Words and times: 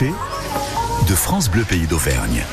de 0.00 1.14
France 1.14 1.48
Bleu 1.48 1.62
Pays 1.62 1.86
d'Auvergne. 1.86 2.44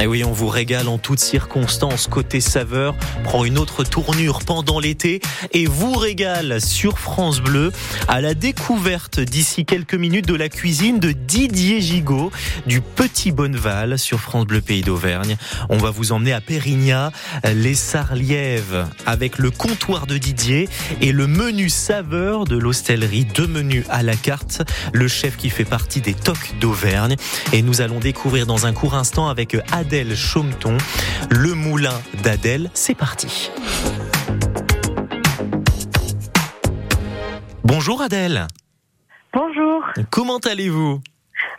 Et 0.00 0.06
oui, 0.06 0.24
on 0.24 0.32
vous 0.32 0.48
régale 0.48 0.88
en 0.88 0.96
toutes 0.96 1.18
circonstances. 1.20 2.06
Côté 2.06 2.40
saveur 2.40 2.96
prend 3.22 3.44
une 3.44 3.58
autre 3.58 3.84
tournure 3.84 4.38
pendant 4.46 4.80
l'été 4.80 5.20
et 5.52 5.66
vous 5.66 5.92
régale 5.92 6.62
sur 6.62 6.98
France 6.98 7.42
Bleu 7.42 7.70
à 8.08 8.22
la 8.22 8.32
découverte 8.32 9.20
d'ici 9.20 9.66
quelques 9.66 9.94
minutes 9.94 10.26
de 10.26 10.34
la 10.34 10.48
cuisine 10.48 11.00
de 11.00 11.12
Didier 11.12 11.82
Gigot 11.82 12.32
du 12.66 12.80
Petit 12.80 13.30
Bonneval 13.30 13.98
sur 13.98 14.20
France 14.20 14.46
Bleu 14.46 14.62
Pays 14.62 14.80
d'Auvergne. 14.80 15.36
On 15.68 15.76
va 15.76 15.90
vous 15.90 16.12
emmener 16.12 16.32
à 16.32 16.40
Pérignat, 16.40 17.12
les 17.44 17.74
Sarlièves 17.74 18.86
avec 19.04 19.36
le 19.36 19.50
comptoir 19.50 20.06
de 20.06 20.16
Didier 20.16 20.70
et 21.02 21.12
le 21.12 21.26
menu 21.26 21.68
saveur 21.68 22.46
de 22.46 22.56
l'hostellerie. 22.56 23.26
Deux 23.26 23.46
menus 23.46 23.84
à 23.90 24.02
la 24.02 24.16
carte. 24.16 24.62
Le 24.94 25.08
chef 25.08 25.36
qui 25.36 25.50
fait 25.50 25.66
partie 25.66 26.00
des 26.00 26.14
tocs 26.14 26.54
d'Auvergne 26.58 27.16
et 27.52 27.60
nous 27.60 27.82
allons 27.82 28.00
découvrir 28.00 28.46
dans 28.46 28.64
un 28.64 28.72
court 28.72 28.94
instant 28.94 29.28
avec 29.28 29.56
Adèle 29.90 30.14
Chaumeton, 30.14 30.78
le 31.30 31.52
moulin 31.52 32.00
d'Adèle. 32.22 32.70
C'est 32.74 32.94
parti. 32.94 33.50
Bonjour 37.64 38.00
Adèle. 38.00 38.46
Bonjour. 39.34 39.82
Comment 40.10 40.38
allez-vous? 40.38 41.00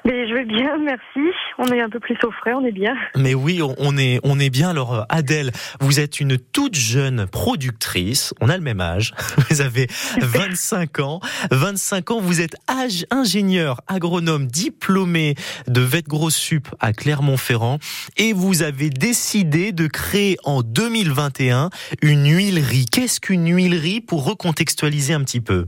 Mais 0.05 0.27
je 0.27 0.33
vais 0.33 0.45
bien, 0.45 0.77
merci. 0.79 1.29
On 1.57 1.67
est 1.67 1.81
un 1.81 1.89
peu 1.89 1.99
plus 1.99 2.17
au 2.23 2.31
frais, 2.31 2.53
on 2.53 2.65
est 2.65 2.71
bien. 2.71 2.95
Mais 3.15 3.33
oui, 3.33 3.61
on 3.61 3.97
est, 3.97 4.19
on 4.23 4.39
est 4.39 4.49
bien. 4.49 4.69
Alors, 4.69 5.05
Adèle, 5.09 5.51
vous 5.79 5.99
êtes 5.99 6.19
une 6.19 6.37
toute 6.37 6.75
jeune 6.75 7.27
productrice. 7.27 8.33
On 8.41 8.49
a 8.49 8.57
le 8.57 8.63
même 8.63 8.81
âge. 8.81 9.13
Vous 9.49 9.61
avez 9.61 9.87
25 10.19 10.99
ans. 10.99 11.19
25 11.51 12.11
ans, 12.11 12.19
vous 12.21 12.41
êtes 12.41 12.55
âge 12.69 13.05
ingénieur 13.11 13.81
agronome 13.87 14.47
diplômé 14.47 15.35
de 15.67 15.81
Vetgrosup 15.81 16.69
à 16.79 16.93
Clermont-Ferrand. 16.93 17.79
Et 18.17 18.33
vous 18.33 18.63
avez 18.63 18.89
décidé 18.89 19.71
de 19.71 19.87
créer 19.87 20.37
en 20.43 20.61
2021 20.61 21.69
une 22.01 22.27
huilerie. 22.27 22.85
Qu'est-ce 22.85 23.19
qu'une 23.19 23.53
huilerie? 23.53 24.01
Pour 24.01 24.25
recontextualiser 24.25 25.13
un 25.13 25.23
petit 25.23 25.41
peu? 25.41 25.67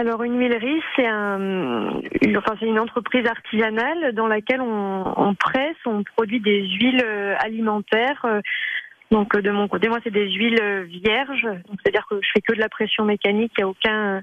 Alors 0.00 0.22
une 0.22 0.38
huilerie, 0.38 0.80
c'est 0.96 1.06
un, 1.06 2.00
une, 2.22 2.38
enfin, 2.38 2.54
une 2.62 2.78
entreprise 2.78 3.26
artisanale 3.26 4.14
dans 4.14 4.28
laquelle 4.28 4.62
on, 4.62 5.12
on, 5.14 5.34
presse, 5.34 5.76
on 5.84 6.02
produit 6.16 6.40
des 6.40 6.66
huiles 6.66 7.04
euh, 7.04 7.34
alimentaires. 7.38 8.24
Euh, 8.24 8.40
donc 9.10 9.36
de 9.36 9.50
mon 9.50 9.68
côté, 9.68 9.90
moi 9.90 9.98
c'est 10.02 10.10
des 10.10 10.30
huiles 10.30 10.86
vierges, 10.86 11.46
c'est-à-dire 11.82 12.06
que 12.08 12.16
je 12.22 12.28
fais 12.32 12.40
que 12.40 12.54
de 12.54 12.60
la 12.60 12.70
pression 12.70 13.04
mécanique, 13.04 13.52
il 13.58 13.60
n'y 13.60 13.64
a 13.64 13.68
aucun 13.68 14.22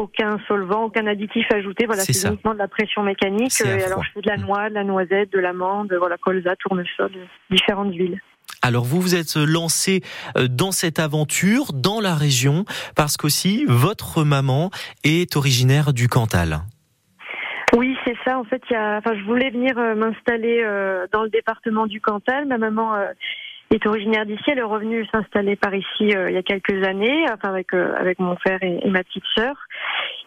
aucun 0.00 0.38
solvant, 0.46 0.84
aucun 0.84 1.08
additif 1.08 1.44
ajouté. 1.50 1.86
Voilà, 1.86 2.02
c'est 2.02 2.28
uniquement 2.28 2.54
de 2.54 2.58
la 2.58 2.68
pression 2.68 3.02
mécanique. 3.02 3.60
alors 3.84 4.04
je 4.04 4.12
fais 4.12 4.20
de 4.20 4.28
la 4.28 4.36
noix, 4.36 4.68
de 4.68 4.74
la 4.74 4.84
noisette, 4.84 5.32
de 5.32 5.40
l'amande, 5.40 5.92
voilà, 5.98 6.18
colza, 6.18 6.54
tournesol, 6.54 7.10
différentes 7.50 7.92
huiles. 7.96 8.20
Alors 8.62 8.84
vous 8.84 9.00
vous 9.00 9.14
êtes 9.14 9.36
lancé 9.36 10.02
euh, 10.36 10.48
dans 10.48 10.72
cette 10.72 10.98
aventure 10.98 11.72
dans 11.72 12.00
la 12.00 12.14
région 12.14 12.64
parce 12.94 13.16
qu'aussi 13.16 13.64
votre 13.68 14.24
maman 14.24 14.70
est 15.04 15.36
originaire 15.36 15.92
du 15.92 16.08
Cantal. 16.08 16.60
Oui, 17.76 17.96
c'est 18.04 18.16
ça. 18.24 18.38
En 18.38 18.44
fait, 18.44 18.62
y 18.70 18.74
a, 18.74 18.98
enfin, 18.98 19.16
je 19.16 19.24
voulais 19.24 19.50
venir 19.50 19.78
euh, 19.78 19.94
m'installer 19.94 20.60
euh, 20.62 21.06
dans 21.12 21.22
le 21.22 21.30
département 21.30 21.86
du 21.86 22.00
Cantal. 22.00 22.46
Ma 22.46 22.58
maman 22.58 22.94
est 23.70 23.86
originaire 23.86 24.26
d'ici. 24.26 24.42
Elle 24.48 24.58
est 24.58 24.62
revenue 24.62 25.06
s'installer 25.12 25.56
par 25.56 25.74
ici 25.74 25.86
il 26.00 26.32
y 26.32 26.36
a 26.36 26.42
quelques 26.42 26.84
années, 26.86 27.24
enfin 27.32 27.48
avec 27.48 27.72
avec 27.72 28.18
mon 28.18 28.36
frère 28.36 28.58
et 28.62 28.90
ma 28.90 29.04
petite 29.04 29.24
sœur. 29.36 29.54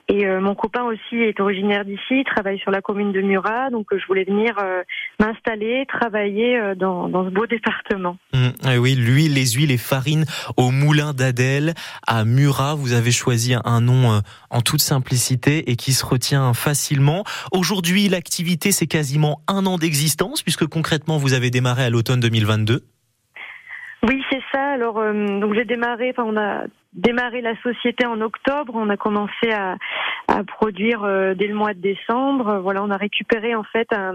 Et 0.09 0.25
euh, 0.25 0.41
mon 0.41 0.53
copain 0.53 0.83
aussi 0.83 1.15
est 1.15 1.39
originaire 1.39 1.85
d'ici, 1.85 2.01
il 2.11 2.23
travaille 2.25 2.59
sur 2.59 2.71
la 2.71 2.81
commune 2.81 3.13
de 3.13 3.21
Murat, 3.21 3.69
donc 3.69 3.93
euh, 3.93 3.97
je 3.97 4.05
voulais 4.05 4.25
venir 4.25 4.53
euh, 4.61 4.83
m'installer, 5.19 5.85
travailler 5.87 6.59
dans, 6.75 7.07
dans, 7.07 7.23
ce 7.23 7.29
beau 7.29 7.47
département. 7.47 8.17
Mmh, 8.33 8.49
eh 8.73 8.77
oui, 8.77 8.95
l'huile, 8.95 9.33
les 9.33 9.51
huiles 9.51 9.71
et 9.71 9.78
farines 9.78 10.25
au 10.57 10.72
moulin 10.72 11.13
d'Adèle 11.13 11.73
à 12.05 12.25
Murat. 12.25 12.75
Vous 12.75 12.91
avez 12.91 13.11
choisi 13.11 13.55
un 13.63 13.81
nom 13.81 14.22
en 14.50 14.61
toute 14.61 14.81
simplicité 14.81 15.72
et 15.72 15.78
qui 15.78 15.94
se 15.94 16.05
retient 16.05 16.53
facilement. 16.53 17.23
Aujourd'hui, 17.53 18.09
l'activité, 18.09 18.73
c'est 18.73 18.88
quasiment 18.88 19.41
un 19.47 19.66
an 19.66 19.78
d'existence, 19.78 20.44
puisque 20.44 20.67
concrètement, 20.67 21.17
vous 21.17 21.33
avez 21.33 21.49
démarré 21.49 21.85
à 21.85 21.89
l'automne 21.89 22.19
2022. 22.19 22.81
Oui, 24.05 24.22
c'est 24.29 24.41
ça. 24.51 24.73
Alors, 24.73 24.95
donc 24.95 25.53
j'ai 25.53 25.66
démarré. 25.66 26.13
Enfin, 26.16 26.23
on 26.28 26.35
a 26.35 26.66
démarré 26.95 27.41
la 27.41 27.55
société 27.61 28.05
en 28.05 28.21
octobre. 28.21 28.73
On 28.75 28.89
a 28.89 28.97
commencé 28.97 29.51
à, 29.51 29.77
à 30.27 30.43
produire 30.43 31.03
euh, 31.03 31.33
dès 31.33 31.47
le 31.47 31.55
mois 31.55 31.73
de 31.73 31.81
décembre. 31.81 32.59
Voilà, 32.59 32.83
on 32.83 32.91
a 32.91 32.97
récupéré 32.97 33.55
en 33.55 33.63
fait 33.63 33.91
un, 33.93 34.13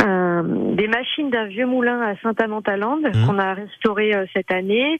un, 0.00 0.42
des 0.42 0.88
machines 0.88 1.30
d'un 1.30 1.46
vieux 1.46 1.66
moulin 1.66 2.00
à 2.00 2.16
Saint-Amand-à-Lande 2.16 3.06
mmh. 3.14 3.26
qu'on 3.26 3.38
a 3.38 3.54
restauré 3.54 4.14
euh, 4.14 4.26
cette 4.34 4.50
année 4.52 4.98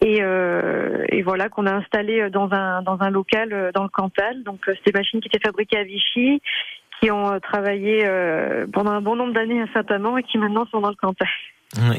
et, 0.00 0.18
euh, 0.22 1.04
et 1.08 1.22
voilà 1.22 1.48
qu'on 1.48 1.66
a 1.66 1.74
installé 1.74 2.30
dans 2.30 2.52
un 2.52 2.82
dans 2.82 2.98
un 3.00 3.10
local 3.10 3.70
dans 3.74 3.82
le 3.82 3.88
Cantal. 3.88 4.42
Donc 4.44 4.60
c'est 4.66 4.86
des 4.86 4.98
machines 4.98 5.20
qui 5.20 5.28
étaient 5.28 5.46
fabriquées 5.46 5.78
à 5.78 5.84
Vichy, 5.84 6.40
qui 7.00 7.10
ont 7.10 7.38
travaillé 7.40 8.08
pendant 8.72 8.92
un 8.92 9.00
bon 9.00 9.16
nombre 9.16 9.32
d'années 9.32 9.62
à 9.62 9.66
Saint-Amand 9.72 10.18
et 10.18 10.22
qui 10.22 10.38
maintenant 10.38 10.66
sont 10.66 10.80
dans 10.80 10.90
le 10.90 10.94
Cantal. 10.96 11.28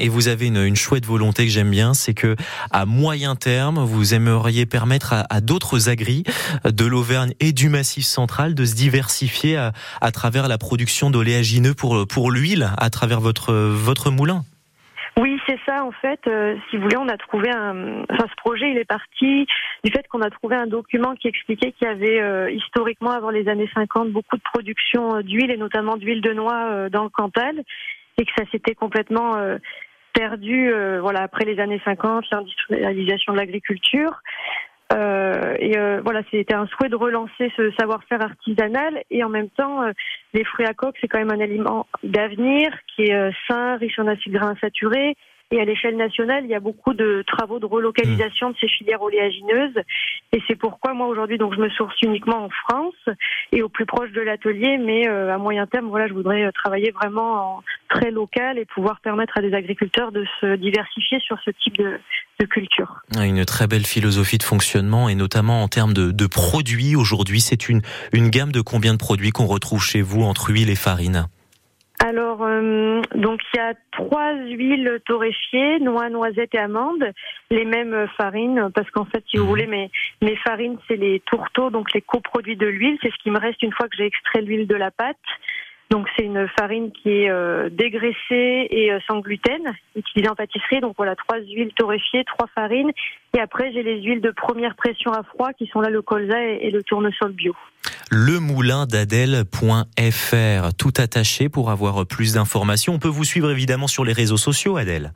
Et 0.00 0.08
vous 0.08 0.26
avez 0.26 0.48
une, 0.48 0.74
chouette 0.74 1.06
volonté 1.06 1.44
que 1.44 1.50
j'aime 1.52 1.70
bien, 1.70 1.94
c'est 1.94 2.14
que 2.14 2.34
à 2.72 2.86
moyen 2.86 3.36
terme, 3.36 3.78
vous 3.78 4.14
aimeriez 4.14 4.66
permettre 4.66 5.14
à, 5.30 5.40
d'autres 5.40 5.88
agris 5.88 6.24
de 6.64 6.84
l'Auvergne 6.84 7.34
et 7.38 7.52
du 7.52 7.68
Massif 7.68 8.04
central 8.04 8.54
de 8.54 8.64
se 8.64 8.74
diversifier 8.74 9.56
à, 9.56 10.10
travers 10.10 10.48
la 10.48 10.58
production 10.58 11.10
d'oléagineux 11.10 11.74
pour 11.74 12.06
pour 12.08 12.32
l'huile, 12.32 12.70
à 12.78 12.90
travers 12.90 13.20
votre 13.20 13.52
votre 13.52 14.10
moulin. 14.10 14.42
Oui, 15.18 15.38
c'est 15.46 15.58
ça 15.66 15.84
en 15.84 15.92
fait. 15.92 16.20
Euh, 16.26 16.56
si 16.68 16.76
vous 16.76 16.82
voulez, 16.84 16.96
on 16.96 17.08
a 17.08 17.16
trouvé 17.16 17.50
un. 17.50 18.02
Enfin, 18.10 18.26
ce 18.28 18.36
projet, 18.36 18.70
il 18.70 18.78
est 18.78 18.84
parti 18.84 19.46
du 19.84 19.90
fait 19.90 20.06
qu'on 20.08 20.22
a 20.22 20.30
trouvé 20.30 20.56
un 20.56 20.66
document 20.66 21.14
qui 21.14 21.28
expliquait 21.28 21.72
qu'il 21.72 21.86
y 21.86 21.90
avait 21.90 22.20
euh, 22.20 22.50
historiquement, 22.50 23.10
avant 23.10 23.30
les 23.30 23.48
années 23.48 23.68
50, 23.74 24.10
beaucoup 24.10 24.36
de 24.36 24.42
production 24.42 25.16
euh, 25.16 25.22
d'huile 25.22 25.50
et 25.50 25.56
notamment 25.56 25.96
d'huile 25.96 26.20
de 26.20 26.32
noix 26.32 26.70
euh, 26.70 26.88
dans 26.88 27.04
le 27.04 27.08
Cantal 27.08 27.62
et 28.20 28.24
que 28.26 28.32
ça 28.36 28.44
s'était 28.50 28.74
complètement 28.74 29.36
euh, 29.36 29.56
perdu 30.12 30.72
euh, 30.72 31.00
voilà 31.00 31.22
après 31.22 31.44
les 31.44 31.58
années 31.58 31.80
50, 31.84 32.24
l'industrialisation 32.30 33.32
de 33.32 33.38
l'agriculture. 33.38 34.20
Euh, 34.92 35.54
et 35.60 35.78
euh, 35.78 36.00
voilà, 36.04 36.22
c'était 36.30 36.54
un 36.54 36.66
souhait 36.66 36.88
de 36.88 36.96
relancer 36.96 37.52
ce 37.56 37.70
savoir-faire 37.78 38.22
artisanal 38.22 39.02
et 39.10 39.22
en 39.22 39.28
même 39.28 39.48
temps, 39.48 39.82
euh, 39.82 39.92
les 40.34 40.44
fruits 40.44 40.66
à 40.66 40.74
coque, 40.74 40.96
c'est 41.00 41.06
quand 41.06 41.18
même 41.18 41.30
un 41.30 41.40
aliment 41.40 41.86
d'avenir 42.02 42.72
qui 42.94 43.04
est 43.04 43.30
sain, 43.48 43.76
riche 43.76 43.98
en 44.00 44.08
acides 44.08 44.32
gras 44.32 44.48
insaturés, 44.48 45.16
et 45.50 45.60
à 45.60 45.64
l'échelle 45.64 45.96
nationale, 45.96 46.44
il 46.44 46.50
y 46.50 46.54
a 46.54 46.60
beaucoup 46.60 46.94
de 46.94 47.24
travaux 47.26 47.58
de 47.58 47.66
relocalisation 47.66 48.50
de 48.50 48.56
ces 48.60 48.68
filières 48.68 49.02
oléagineuses. 49.02 49.82
Et 50.32 50.40
c'est 50.46 50.54
pourquoi 50.54 50.94
moi 50.94 51.08
aujourd'hui, 51.08 51.38
donc 51.38 51.54
je 51.54 51.60
me 51.60 51.68
source 51.70 51.94
uniquement 52.02 52.44
en 52.44 52.50
France 52.50 53.16
et 53.50 53.62
au 53.62 53.68
plus 53.68 53.86
proche 53.86 54.12
de 54.12 54.20
l'atelier, 54.20 54.78
mais 54.78 55.08
euh, 55.08 55.34
à 55.34 55.38
moyen 55.38 55.66
terme, 55.66 55.88
voilà, 55.88 56.06
je 56.06 56.12
voudrais 56.12 56.44
euh, 56.44 56.52
travailler 56.52 56.92
vraiment 56.92 57.56
en 57.56 57.62
très 57.88 58.12
local 58.12 58.58
et 58.58 58.64
pouvoir 58.64 59.00
permettre 59.00 59.38
à 59.38 59.40
des 59.40 59.52
agriculteurs 59.52 60.12
de 60.12 60.24
se 60.40 60.54
diversifier 60.54 61.18
sur 61.20 61.36
ce 61.44 61.50
type 61.50 61.78
de, 61.78 61.98
culture. 62.48 63.02
Une 63.20 63.44
très 63.44 63.66
belle 63.66 63.84
philosophie 63.84 64.38
de 64.38 64.42
fonctionnement 64.42 65.10
et 65.10 65.14
notamment 65.14 65.62
en 65.62 65.68
termes 65.68 65.92
de, 65.92 66.10
de 66.10 66.26
produits. 66.26 66.96
Aujourd'hui, 66.96 67.40
c'est 67.42 67.68
une, 67.68 67.82
une 68.14 68.30
gamme 68.30 68.50
de 68.50 68.62
combien 68.62 68.94
de 68.94 68.98
produits 68.98 69.30
qu'on 69.30 69.44
retrouve 69.44 69.84
chez 69.84 70.00
vous 70.00 70.22
entre 70.22 70.48
huile 70.48 70.70
et 70.70 70.74
farine? 70.74 71.26
Alors, 72.02 72.42
euh, 72.42 73.02
donc 73.14 73.40
il 73.52 73.58
y 73.58 73.60
a 73.60 73.74
trois 73.92 74.32
huiles 74.34 75.00
torréfiées, 75.04 75.80
noix, 75.80 76.08
noisettes 76.08 76.54
et 76.54 76.58
amandes, 76.58 77.04
les 77.50 77.66
mêmes 77.66 78.08
farines, 78.16 78.70
parce 78.74 78.90
qu'en 78.90 79.04
fait, 79.04 79.22
si 79.28 79.36
vous 79.36 79.44
mhm. 79.44 79.48
voulez, 79.48 79.66
mes, 79.66 79.90
mes 80.22 80.36
farines, 80.36 80.78
c'est 80.88 80.96
les 80.96 81.20
tourteaux, 81.20 81.68
donc 81.68 81.92
les 81.92 82.00
coproduits 82.00 82.56
de 82.56 82.66
l'huile, 82.66 82.96
c'est 83.02 83.10
ce 83.10 83.22
qui 83.22 83.30
me 83.30 83.38
reste 83.38 83.62
une 83.62 83.72
fois 83.72 83.86
que 83.86 83.96
j'ai 83.98 84.06
extrait 84.06 84.40
l'huile 84.40 84.66
de 84.66 84.76
la 84.76 84.90
pâte. 84.90 85.16
Donc 85.90 86.06
c'est 86.16 86.24
une 86.24 86.46
farine 86.56 86.92
qui 86.92 87.10
est 87.10 87.30
euh, 87.30 87.68
dégraissée 87.68 88.68
et 88.70 88.92
euh, 88.92 89.00
sans 89.08 89.18
gluten, 89.18 89.60
utilisée 89.96 90.30
en 90.30 90.36
pâtisserie. 90.36 90.80
Donc 90.80 90.94
voilà, 90.96 91.16
trois 91.16 91.38
huiles 91.40 91.72
torréfiées, 91.76 92.24
trois 92.24 92.46
farines. 92.54 92.92
Et 93.36 93.40
après, 93.40 93.72
j'ai 93.72 93.82
les 93.82 94.00
huiles 94.00 94.20
de 94.20 94.30
première 94.30 94.76
pression 94.76 95.12
à 95.12 95.24
froid 95.24 95.52
qui 95.52 95.66
sont 95.66 95.80
là 95.80 95.90
le 95.90 96.00
colza 96.00 96.40
et, 96.40 96.70
le 96.70 96.84
tournesol 96.84 97.32
bio. 97.32 97.56
Le 98.08 98.38
moulin 98.38 98.86
d'Adèle.fr, 98.86 100.74
tout 100.78 100.92
attaché 100.96 101.48
pour 101.48 101.70
avoir 101.70 102.06
plus 102.06 102.34
d'informations. 102.34 102.94
On 102.94 102.98
peut 103.00 103.08
vous 103.08 103.24
suivre 103.24 103.50
évidemment 103.50 103.88
sur 103.88 104.04
les 104.04 104.12
réseaux 104.12 104.36
sociaux, 104.36 104.76
Adèle. 104.76 105.12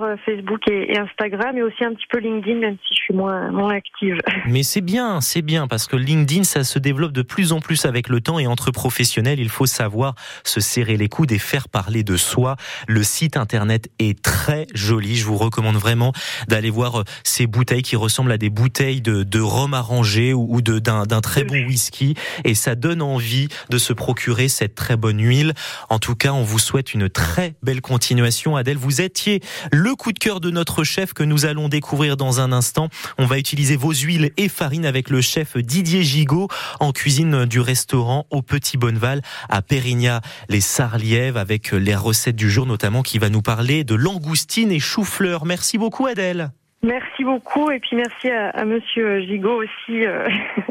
Euh, 0.00 0.16
Facebook 0.24 0.60
et, 0.70 0.96
Instagram 0.96 1.56
et 1.56 1.62
aussi 1.62 1.84
un 1.84 1.92
petit 1.94 2.06
peu 2.10 2.18
LinkedIn, 2.18 2.58
même 2.58 2.76
si 2.88 2.94
je 2.94 3.00
suis 3.00 3.14
moins, 3.14 3.50
moins 3.50 3.74
active. 3.74 4.16
Mais 4.46 4.62
c'est 4.62 4.80
bien, 4.80 5.20
c'est 5.20 5.42
bien, 5.42 5.66
parce 5.66 5.86
que 5.86 5.96
LinkedIn, 5.96 6.44
ça 6.44 6.64
se 6.64 6.78
développe 6.78 7.12
de 7.12 7.22
plus 7.22 7.52
en 7.52 7.60
plus 7.60 7.84
avec 7.84 8.08
le 8.08 8.20
temps 8.20 8.38
et 8.38 8.46
entre 8.46 8.70
professionnels, 8.70 9.40
il 9.40 9.48
faut 9.48 9.66
savoir 9.66 10.14
se 10.44 10.60
serrer 10.60 10.96
les 10.96 11.08
coudes 11.08 11.32
et 11.32 11.38
faire 11.38 11.68
parler 11.68 12.04
de 12.04 12.16
soi. 12.16 12.56
Le 12.88 13.02
site 13.02 13.36
internet 13.36 13.90
est 13.98 14.22
très 14.22 14.66
joli. 14.74 15.16
Je 15.16 15.26
vous 15.26 15.36
recommande 15.36 15.76
vraiment 15.76 16.12
d'aller 16.48 16.70
voir 16.70 17.00
euh, 17.00 17.04
ces 17.24 17.46
bouteilles 17.46 17.82
qui 17.82 17.96
ressemblent 17.96 18.32
à 18.32 18.38
des 18.38 18.50
bouteilles 18.50 19.02
de, 19.02 19.24
de 19.24 19.40
rhum 19.40 19.74
arrangé 19.74 20.32
ou 20.32 20.62
d'un 20.62 21.20
très 21.20 21.44
bon 21.44 21.66
whisky 21.66 22.14
et 22.44 22.54
ça 22.54 22.74
donne 22.74 23.02
envie 23.02 23.48
de 23.68 23.78
se 23.78 23.92
procurer 23.92 24.48
cette 24.48 24.74
très 24.74 24.96
bonne 24.96 25.20
huile. 25.20 25.52
En 25.90 25.98
tout 25.98 26.14
cas, 26.14 26.32
on 26.32 26.42
vous 26.42 26.58
souhaite 26.58 26.94
une 26.94 27.08
très 27.08 27.54
belle 27.62 27.80
continuation. 27.80 28.56
Adèle, 28.56 28.76
vous 28.76 29.00
étiez 29.00 29.40
le 29.70 29.81
coup 29.90 30.12
de 30.12 30.18
cœur 30.18 30.40
de 30.40 30.50
notre 30.50 30.84
chef 30.84 31.12
que 31.12 31.22
nous 31.22 31.44
allons 31.44 31.68
découvrir 31.68 32.16
dans 32.16 32.40
un 32.40 32.52
instant. 32.52 32.88
On 33.18 33.26
va 33.26 33.38
utiliser 33.38 33.76
vos 33.76 33.92
huiles 33.92 34.30
et 34.36 34.48
farines 34.48 34.86
avec 34.86 35.10
le 35.10 35.20
chef 35.20 35.56
Didier 35.56 36.02
Gigot 36.02 36.48
en 36.80 36.92
cuisine 36.92 37.44
du 37.44 37.60
restaurant 37.60 38.26
au 38.30 38.42
Petit 38.42 38.78
Bonneval 38.78 39.20
à 39.48 39.60
Périgna, 39.60 40.20
les 40.48 40.60
Sarlièves 40.60 41.36
avec 41.36 41.72
les 41.72 41.94
recettes 41.94 42.36
du 42.36 42.50
jour 42.50 42.66
notamment 42.66 43.02
qui 43.02 43.18
va 43.18 43.28
nous 43.28 43.42
parler 43.42 43.84
de 43.84 43.94
langoustine 43.94 44.70
et 44.70 44.80
chou-fleur. 44.80 45.44
Merci 45.44 45.78
beaucoup 45.78 46.06
Adèle. 46.06 46.50
Merci 46.84 47.24
beaucoup 47.24 47.70
et 47.70 47.78
puis 47.78 47.96
merci 47.96 48.28
à, 48.30 48.64
Monsieur 48.64 49.20
Gigot 49.20 49.62
aussi 49.62 50.04
euh, 50.04 50.28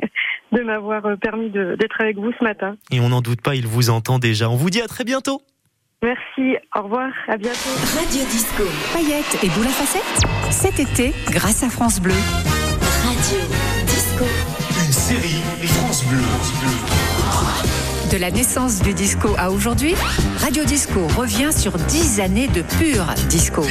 de 0.51 0.61
m'avoir 0.61 1.03
permis 1.19 1.49
d'être 1.49 2.01
avec 2.01 2.17
vous 2.17 2.31
ce 2.37 2.43
matin. 2.43 2.75
Et 2.91 2.99
on 2.99 3.09
n'en 3.09 3.21
doute 3.21 3.41
pas, 3.41 3.55
il 3.55 3.67
vous 3.67 3.89
entend 3.89 4.19
déjà. 4.19 4.49
On 4.49 4.55
vous 4.55 4.69
dit 4.69 4.81
à 4.81 4.87
très 4.87 5.03
bientôt. 5.03 5.41
Merci, 6.03 6.57
au 6.75 6.81
revoir, 6.81 7.11
à 7.27 7.37
bientôt. 7.37 7.69
Radio 7.95 8.23
Disco, 8.31 8.63
paillettes 8.91 9.37
et 9.43 9.49
boule 9.49 9.67
à 9.67 9.69
facettes. 9.69 10.23
Cet 10.49 10.79
été, 10.79 11.13
grâce 11.29 11.61
à 11.61 11.69
France 11.69 12.01
Bleu. 12.01 12.15
Radio 13.05 13.37
Disco. 13.85 14.25
Une 14.83 14.91
série 14.91 15.43
France 15.67 16.03
Bleu. 16.05 16.17
De 18.11 18.17
la 18.17 18.31
naissance 18.31 18.81
du 18.81 18.95
disco 18.95 19.29
à 19.37 19.51
aujourd'hui, 19.51 19.93
Radio 20.39 20.63
Disco 20.65 21.01
revient 21.15 21.53
sur 21.55 21.73
10 21.73 22.19
années 22.19 22.47
de 22.47 22.63
pur 22.63 23.05
disco. 23.29 23.61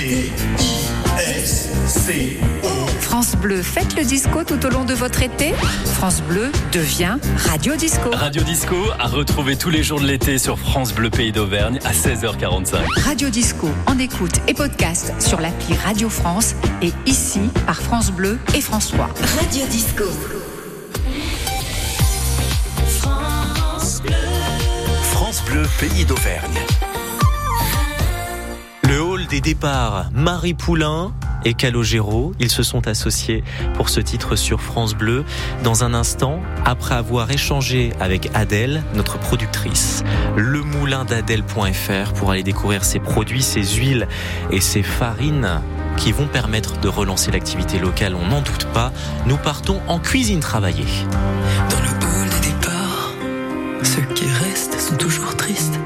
France 3.11 3.35
Bleu, 3.35 3.61
faites 3.61 3.97
le 3.97 4.05
disco 4.05 4.45
tout 4.45 4.65
au 4.65 4.71
long 4.71 4.85
de 4.85 4.95
votre 4.95 5.21
été. 5.21 5.53
France 5.95 6.23
Bleu 6.23 6.53
devient 6.71 7.17
Radio 7.39 7.75
Disco. 7.75 8.09
Radio 8.13 8.41
Disco 8.45 8.77
à 9.01 9.09
retrouver 9.09 9.57
tous 9.57 9.69
les 9.69 9.83
jours 9.83 10.01
de 10.01 10.07
l'été 10.07 10.39
sur 10.39 10.57
France 10.57 10.95
Bleu 10.95 11.11
Pays 11.11 11.33
d'Auvergne 11.33 11.81
à 11.85 11.91
16h45. 11.91 12.77
Radio 13.03 13.29
Disco 13.29 13.69
en 13.89 13.99
écoute 13.99 14.35
et 14.47 14.55
podcast 14.55 15.13
sur 15.19 15.41
l'appli 15.41 15.75
Radio 15.75 16.09
France 16.09 16.55
et 16.83 16.93
ici 17.05 17.41
par 17.67 17.83
France 17.83 18.13
Bleu 18.13 18.39
et 18.55 18.61
France 18.61 18.93
3. 18.93 19.09
Radio 19.41 19.67
Disco. 19.67 20.05
France 23.01 24.03
Bleu. 24.03 24.15
France 25.03 25.43
Bleu 25.47 25.65
Pays 25.81 26.05
d'Auvergne 26.05 26.61
des 29.31 29.41
départs, 29.41 30.11
Marie 30.13 30.55
Poulain 30.55 31.13
et 31.45 31.55
Calogero. 31.55 32.35
Ils 32.41 32.51
se 32.51 32.65
sont 32.65 32.89
associés 32.89 33.45
pour 33.75 33.89
ce 33.89 34.01
titre 34.01 34.35
sur 34.35 34.61
France 34.61 34.95
Bleu. 34.95 35.25
Dans 35.63 35.85
un 35.85 35.95
instant, 35.95 36.41
après 36.65 36.97
avoir 36.97 37.31
échangé 37.31 37.93
avec 38.01 38.29
Adèle, 38.35 38.83
notre 38.95 39.19
productrice, 39.19 40.03
le 40.37 40.63
moulin 40.63 41.05
d'Adèle.fr 41.05 42.13
pour 42.15 42.33
aller 42.33 42.43
découvrir 42.43 42.85
ses 42.85 42.99
produits, 42.99 43.43
ses 43.43 43.63
huiles 43.63 44.09
et 44.51 44.61
ses 44.61 44.83
farines 44.83 45.63
qui 45.97 46.11
vont 46.11 46.27
permettre 46.27 46.81
de 46.81 46.89
relancer 46.89 47.31
l'activité 47.31 47.79
locale, 47.79 48.17
on 48.17 48.27
n'en 48.27 48.43
doute 48.43 48.67
pas. 48.75 48.93
Nous 49.27 49.37
partons 49.37 49.81
en 49.87 50.01
cuisine 50.01 50.41
travailler. 50.41 50.87
Dans 51.71 51.81
le 51.81 51.89
hall 51.89 52.29
des 52.41 52.49
départs, 52.49 53.15
ceux 53.85 54.15
qui 54.15 54.27
restent 54.27 54.81
sont 54.81 54.97
toujours 54.97 55.37
tristes. 55.37 55.79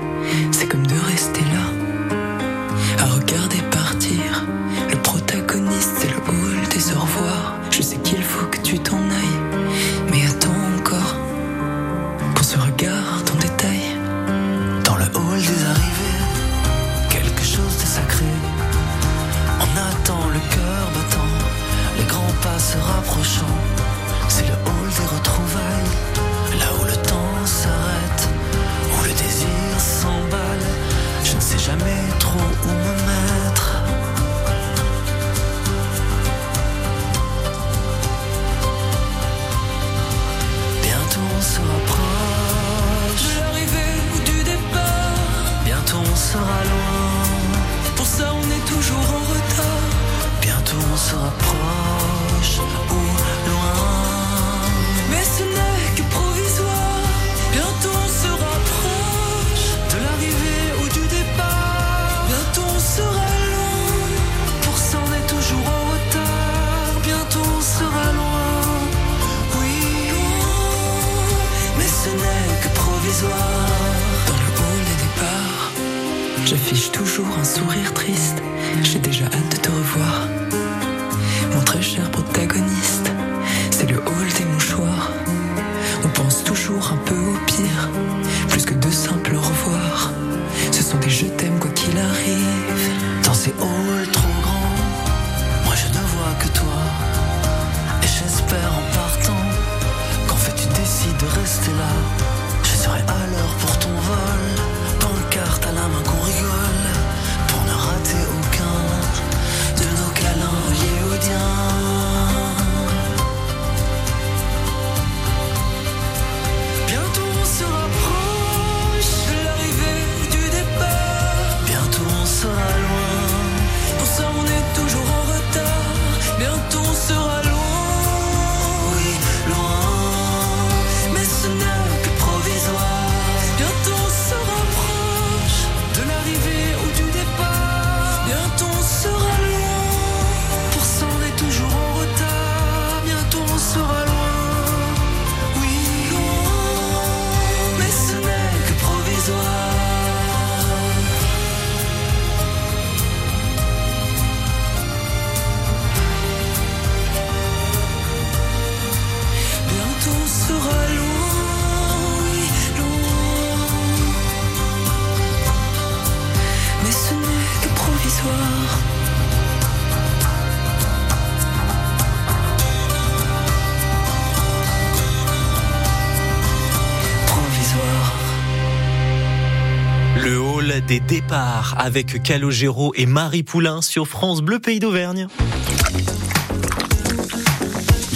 Des 180.95 181.01
départs 181.01 181.75
avec 181.79 182.23
Calogero 182.23 182.93
et 182.95 183.07
Marie 183.07 183.43
Poulain 183.43 183.83
sur 183.83 184.07
France 184.07 184.43
Bleu 184.43 184.61
Pays 184.61 184.79
d'Auvergne. 184.79 185.27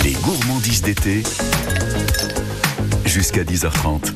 Les 0.04 0.12
gourmandises 0.12 0.82
d'été 0.82 1.24
jusqu'à 3.04 3.42
10h30. 3.42 4.14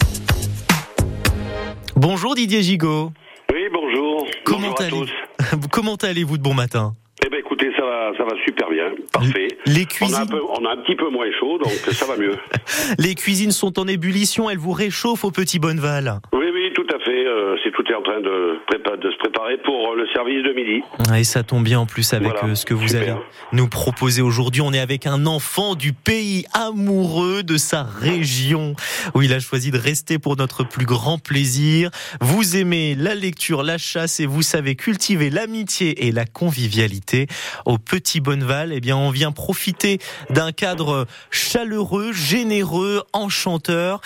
Bonjour 1.97 2.37
Didier 2.37 2.63
Gigot. 2.63 3.11
Oui, 3.53 3.63
bonjour. 3.73 4.29
Comment 4.45 4.75
allez- 4.75 4.91
tous. 4.91 5.11
Comment 5.73 5.97
allez-vous 5.97 6.39
de 6.39 6.43
bon 6.43 6.55
matin? 6.55 6.95
Eh 7.27 7.31
ben 7.31 7.39
écoutez, 7.41 7.67
ça 7.77 7.83
va, 7.83 8.13
ça 8.17 8.23
va 8.25 8.31
super 8.45 8.71
bien, 8.71 8.93
parfait. 9.13 9.49
Les 9.67 9.73
On 9.73 9.75
a, 9.75 9.81
un 9.81 9.87
cuisines, 9.87 10.27
peu, 10.29 10.41
on 10.61 10.65
a 10.65 10.73
un 10.73 10.77
petit 10.83 10.95
peu 10.97 11.11
moins 11.11 11.27
chaud, 11.41 11.59
donc 11.59 11.73
ça 11.93 12.07
va 12.07 12.17
mieux. 12.17 12.37
les 12.99 13.15
cuisines 13.17 13.51
sont 13.51 13.81
en 13.81 13.89
ébullition, 13.89 14.49
elles 14.51 14.59
vous 14.59 14.73
réchauffent 14.73 15.25
au 15.25 15.31
Petit 15.33 15.59
Bonneval. 15.59 16.21
Oui, 16.33 16.47
oui, 16.79 16.85
tout 16.87 16.95
à 16.95 16.99
fait. 17.05 17.27
euh, 17.27 17.57
c'est 17.63 17.71
tout 17.73 17.83
est 17.91 17.95
en 17.95 18.03
train 18.03 18.21
de, 18.21 18.59
prépa- 18.71 18.99
de 18.99 19.11
se 19.11 19.17
préparer 19.19 19.57
pour 19.59 19.93
euh, 19.93 19.97
le 19.97 20.07
service 20.13 20.43
de 20.43 20.53
midi. 20.53 20.83
Et 21.19 21.25
ça 21.25 21.43
tombe 21.43 21.65
bien 21.65 21.81
en 21.81 21.87
plus 21.87 22.13
avec 22.13 22.29
Voilà, 22.33 22.49
euh, 22.49 22.55
ce 22.55 22.65
que 22.65 22.75
vous 22.75 22.89
super. 22.89 23.03
allez 23.03 23.23
nous 23.53 23.69
proposer 23.69 24.23
aujourd'hui. 24.23 24.61
On 24.63 24.73
est 24.73 24.79
avec 24.81 25.07
un 25.07 25.27
enfant 25.27 25.75
du 25.75 25.93
pays 25.93 26.45
amoureux 26.53 27.43
de 27.43 27.57
sa 27.57 27.83
région 27.83 28.75
où 29.15 29.23
il 29.23 29.33
a 29.33 29.41
choisi 29.41 29.71
de 29.71 29.79
rester 29.79 30.19
pour 30.19 30.37
notre 30.37 30.65
plus 30.65 30.87
grand 30.87 31.19
plaisir. 31.19 31.91
Vous 32.21 32.57
aimez 32.57 32.95
la 32.95 33.15
lecture, 33.15 33.63
la 33.63 33.79
chasse 33.79 34.21
et 34.21 34.27
vous 34.27 34.43
savez 34.43 34.75
cultiver 34.77 35.31
l'amitié 35.31 36.07
et 36.07 36.13
la 36.13 36.25
convivialité. 36.25 37.27
Au 37.67 37.79
Petit 37.79 38.21
Bonneval, 38.21 38.73
eh 38.73 38.81
bien, 38.81 38.97
on 38.97 39.11
vient 39.11 39.33
profiter 39.33 39.99
d'un 40.31 40.53
cadre 40.53 41.07
chaleureux, 41.31 42.13
généreux, 42.13 43.03
enchanteur, 43.13 44.01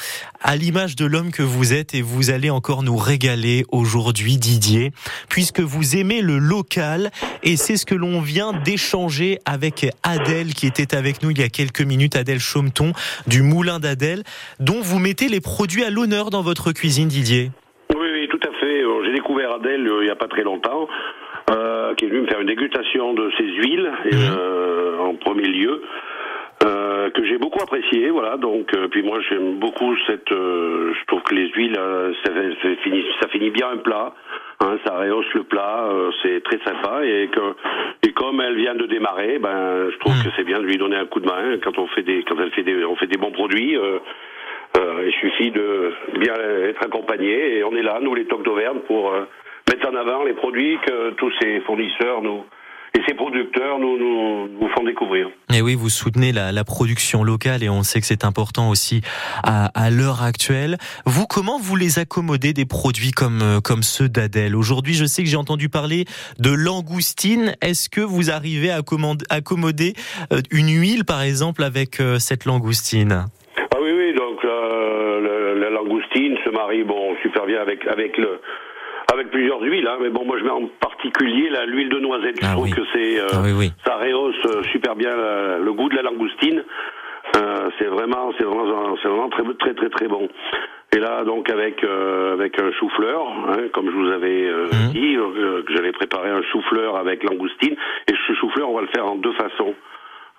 à 0.46 0.54
l'image 0.54 0.94
de 0.94 1.04
l'homme 1.06 1.32
que 1.32 1.42
vous 1.42 1.74
êtes 1.74 1.92
et 1.96 2.02
vous 2.02 2.30
allez 2.30 2.50
encore 2.50 2.84
nous 2.84 2.96
régaler 2.96 3.64
aujourd'hui, 3.72 4.36
Didier, 4.36 4.92
puisque 5.28 5.58
vous 5.58 5.96
aimez 5.96 6.22
le 6.22 6.38
local 6.38 7.10
et 7.42 7.56
c'est 7.56 7.76
ce 7.76 7.84
que 7.84 7.96
l'on 7.96 8.20
vient 8.20 8.52
d'échanger 8.52 9.40
avec 9.44 9.88
Adèle 10.04 10.54
qui 10.54 10.68
était 10.68 10.94
avec 10.94 11.20
nous 11.24 11.32
il 11.32 11.40
y 11.40 11.42
a 11.42 11.48
quelques 11.48 11.80
minutes, 11.80 12.14
Adèle 12.14 12.38
Chaumeton 12.38 12.92
du 13.26 13.42
Moulin 13.42 13.80
d'Adèle, 13.80 14.22
dont 14.60 14.80
vous 14.80 15.00
mettez 15.00 15.26
les 15.26 15.40
produits 15.40 15.82
à 15.82 15.90
l'honneur 15.90 16.30
dans 16.30 16.42
votre 16.42 16.70
cuisine, 16.70 17.08
Didier. 17.08 17.50
Oui, 17.96 18.06
oui, 18.12 18.28
tout 18.30 18.40
à 18.48 18.52
fait. 18.60 18.82
Euh, 18.82 19.04
J'ai 19.04 19.14
découvert 19.14 19.50
Adèle 19.54 19.88
euh, 19.88 20.02
il 20.02 20.04
n'y 20.04 20.10
a 20.10 20.16
pas 20.16 20.28
très 20.28 20.44
longtemps, 20.44 20.86
euh, 21.50 21.92
qui 21.96 22.04
est 22.04 22.08
venue 22.08 22.20
me 22.20 22.28
faire 22.28 22.40
une 22.40 22.46
dégustation 22.46 23.14
de 23.14 23.32
ses 23.36 23.44
huiles 23.44 23.90
et, 24.04 24.14
euh, 24.14 24.98
en 25.00 25.14
premier 25.16 25.48
lieu. 25.48 25.82
Euh, 26.64 27.10
que 27.10 27.24
j'ai 27.24 27.38
beaucoup 27.38 27.62
apprécié, 27.62 28.10
voilà. 28.10 28.36
Donc, 28.38 28.74
euh, 28.74 28.88
puis 28.88 29.02
moi, 29.02 29.18
j'aime 29.28 29.58
beaucoup 29.58 29.94
cette. 30.06 30.32
euh, 30.32 30.92
je 30.98 31.04
trouve 31.06 31.22
que 31.22 31.34
les 31.34 31.48
huiles, 31.50 31.76
euh, 31.78 32.12
ça, 32.24 32.32
finit, 32.82 33.04
ça 33.20 33.28
finit 33.28 33.50
bien 33.50 33.68
un 33.70 33.76
plat. 33.78 34.14
Hein, 34.60 34.78
ça 34.86 34.96
rehausse 34.96 35.32
le 35.34 35.42
plat, 35.42 35.86
euh, 35.90 36.10
c'est 36.22 36.42
très 36.42 36.58
sympa 36.64 37.04
et 37.04 37.28
que 37.28 37.40
et 38.08 38.12
comme 38.12 38.40
elle 38.40 38.56
vient 38.56 38.74
de 38.74 38.86
démarrer, 38.86 39.38
ben 39.38 39.90
je 39.90 39.98
trouve 39.98 40.14
Mm. 40.14 40.24
que 40.24 40.30
c'est 40.34 40.44
bien 40.44 40.58
de 40.60 40.64
lui 40.64 40.78
donner 40.78 40.96
un 40.96 41.04
coup 41.04 41.20
de 41.20 41.26
main 41.26 41.58
quand 41.62 41.76
on 41.76 41.86
fait 41.88 42.02
des 42.02 42.22
quand 42.22 42.36
elle 42.40 42.50
fait 42.52 42.62
des 42.62 42.82
on 42.86 42.96
fait 42.96 43.06
des 43.06 43.18
bons 43.18 43.32
produits. 43.32 43.76
euh, 43.76 43.98
euh, 44.78 45.04
il 45.06 45.12
suffit 45.20 45.50
de 45.50 45.92
bien 46.18 46.34
être 46.70 46.82
accompagné 46.82 47.58
et 47.58 47.64
on 47.64 47.74
est 47.76 47.82
là, 47.82 47.98
nous 48.00 48.14
les 48.14 48.24
tocs 48.24 48.42
d'Auvergne, 48.44 48.78
pour 48.86 49.12
mettre 49.70 49.88
en 49.90 49.94
avant 49.94 50.24
les 50.24 50.32
produits 50.34 50.78
que 50.86 51.10
tous 51.10 51.32
ces 51.40 51.60
fournisseurs 51.60 52.22
nous 52.22 52.44
et 52.96 53.02
ces 53.06 53.14
producteurs 53.14 53.78
nous 53.78 53.98
nous, 53.98 54.48
nous 54.60 54.68
font 54.74 54.84
découvrir. 54.84 55.28
Et 55.54 55.60
oui, 55.62 55.74
vous 55.74 55.90
soutenez 55.90 56.32
la, 56.32 56.50
la 56.52 56.64
production 56.64 57.22
locale 57.24 57.62
et 57.62 57.68
on 57.68 57.82
sait 57.82 58.00
que 58.00 58.06
c'est 58.06 58.24
important 58.24 58.70
aussi 58.70 59.02
à, 59.42 59.66
à 59.74 59.90
l'heure 59.90 60.22
actuelle. 60.22 60.76
Vous, 61.04 61.26
comment 61.26 61.58
vous 61.58 61.76
les 61.76 61.98
accommodez 61.98 62.52
des 62.52 62.64
produits 62.66 63.10
comme, 63.12 63.40
euh, 63.42 63.60
comme 63.60 63.82
ceux 63.82 64.08
d'Adèle? 64.08 64.56
Aujourd'hui, 64.56 64.94
je 64.94 65.04
sais 65.04 65.22
que 65.22 65.28
j'ai 65.28 65.36
entendu 65.36 65.68
parler 65.68 66.04
de 66.38 66.50
langoustine. 66.50 67.54
Est-ce 67.60 67.88
que 67.90 68.00
vous 68.00 68.30
arrivez 68.30 68.70
à 68.70 68.82
commande- 68.82 69.24
accommoder 69.30 69.92
euh, 70.32 70.40
une 70.50 70.68
huile, 70.68 71.04
par 71.04 71.22
exemple, 71.22 71.62
avec 71.62 72.00
euh, 72.00 72.18
cette 72.18 72.44
langoustine? 72.46 73.26
Ah 73.74 73.78
oui 73.82 73.90
oui 73.94 74.14
donc 74.16 74.38
euh, 74.44 75.20
le- 75.20 75.60
la 75.60 75.70
langoustine 75.70 76.36
se 76.44 76.50
marie 76.50 76.84
bon 76.84 77.14
super 77.22 77.44
bien 77.46 77.60
avec 77.60 77.86
avec 77.86 78.16
le 78.16 78.40
avec 79.12 79.30
plusieurs 79.30 79.60
huiles, 79.62 79.86
hein, 79.86 79.98
mais 80.00 80.10
bon, 80.10 80.24
moi 80.24 80.36
je 80.38 80.44
mets 80.44 80.50
en 80.50 80.66
particulier 80.80 81.50
l'huile 81.66 81.88
de 81.88 81.98
noisette. 82.00 82.36
Je 82.40 82.46
Ah 82.46 82.52
trouve 82.52 82.64
oui. 82.64 82.70
que 82.70 82.82
c'est 82.92 83.20
euh, 83.20 83.26
Ah 83.32 83.40
oui, 83.44 83.52
oui. 83.56 83.72
ça 83.84 83.96
rehausse 83.96 84.34
euh, 84.46 84.62
super 84.72 84.96
bien 84.96 85.14
la- 85.16 85.58
le 85.58 85.72
goût 85.72 85.88
de 85.88 85.96
la 85.96 86.02
langoustine. 86.02 86.64
Euh, 87.36 87.70
c'est 87.78 87.86
vraiment, 87.86 88.32
c'est 88.38 88.44
vraiment, 88.44 88.96
c'est 89.02 89.08
vraiment 89.08 89.28
très, 89.28 89.42
très, 89.58 89.74
très, 89.74 89.88
très 89.90 90.08
bon. 90.08 90.28
Et 90.94 90.98
là, 90.98 91.24
donc 91.24 91.50
avec 91.50 91.82
euh, 91.84 92.32
avec 92.34 92.58
un 92.60 92.70
chou-fleur, 92.72 93.26
hein, 93.48 93.68
comme 93.72 93.86
je 93.90 93.96
vous 93.96 94.10
avais 94.12 94.46
euh, 94.46 94.66
Mhm. 94.72 94.92
dit, 94.92 95.16
euh, 95.16 95.62
que 95.62 95.72
j'allais 95.74 95.92
préparer 95.92 96.30
un 96.30 96.42
chou-fleur 96.42 96.96
avec 96.96 97.22
langoustine. 97.24 97.74
Et 98.08 98.14
ce 98.26 98.32
chou-fleur, 98.34 98.70
on 98.70 98.76
va 98.76 98.82
le 98.82 98.88
faire 98.94 99.06
en 99.06 99.16
deux 99.16 99.32
façons. 99.32 99.74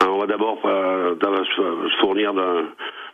Hein, 0.02 0.08
on 0.10 0.20
va 0.20 0.28
d'abord 0.28 0.60
euh, 0.66 1.16
se 1.22 1.98
fournir 2.00 2.34
d'un 2.34 2.66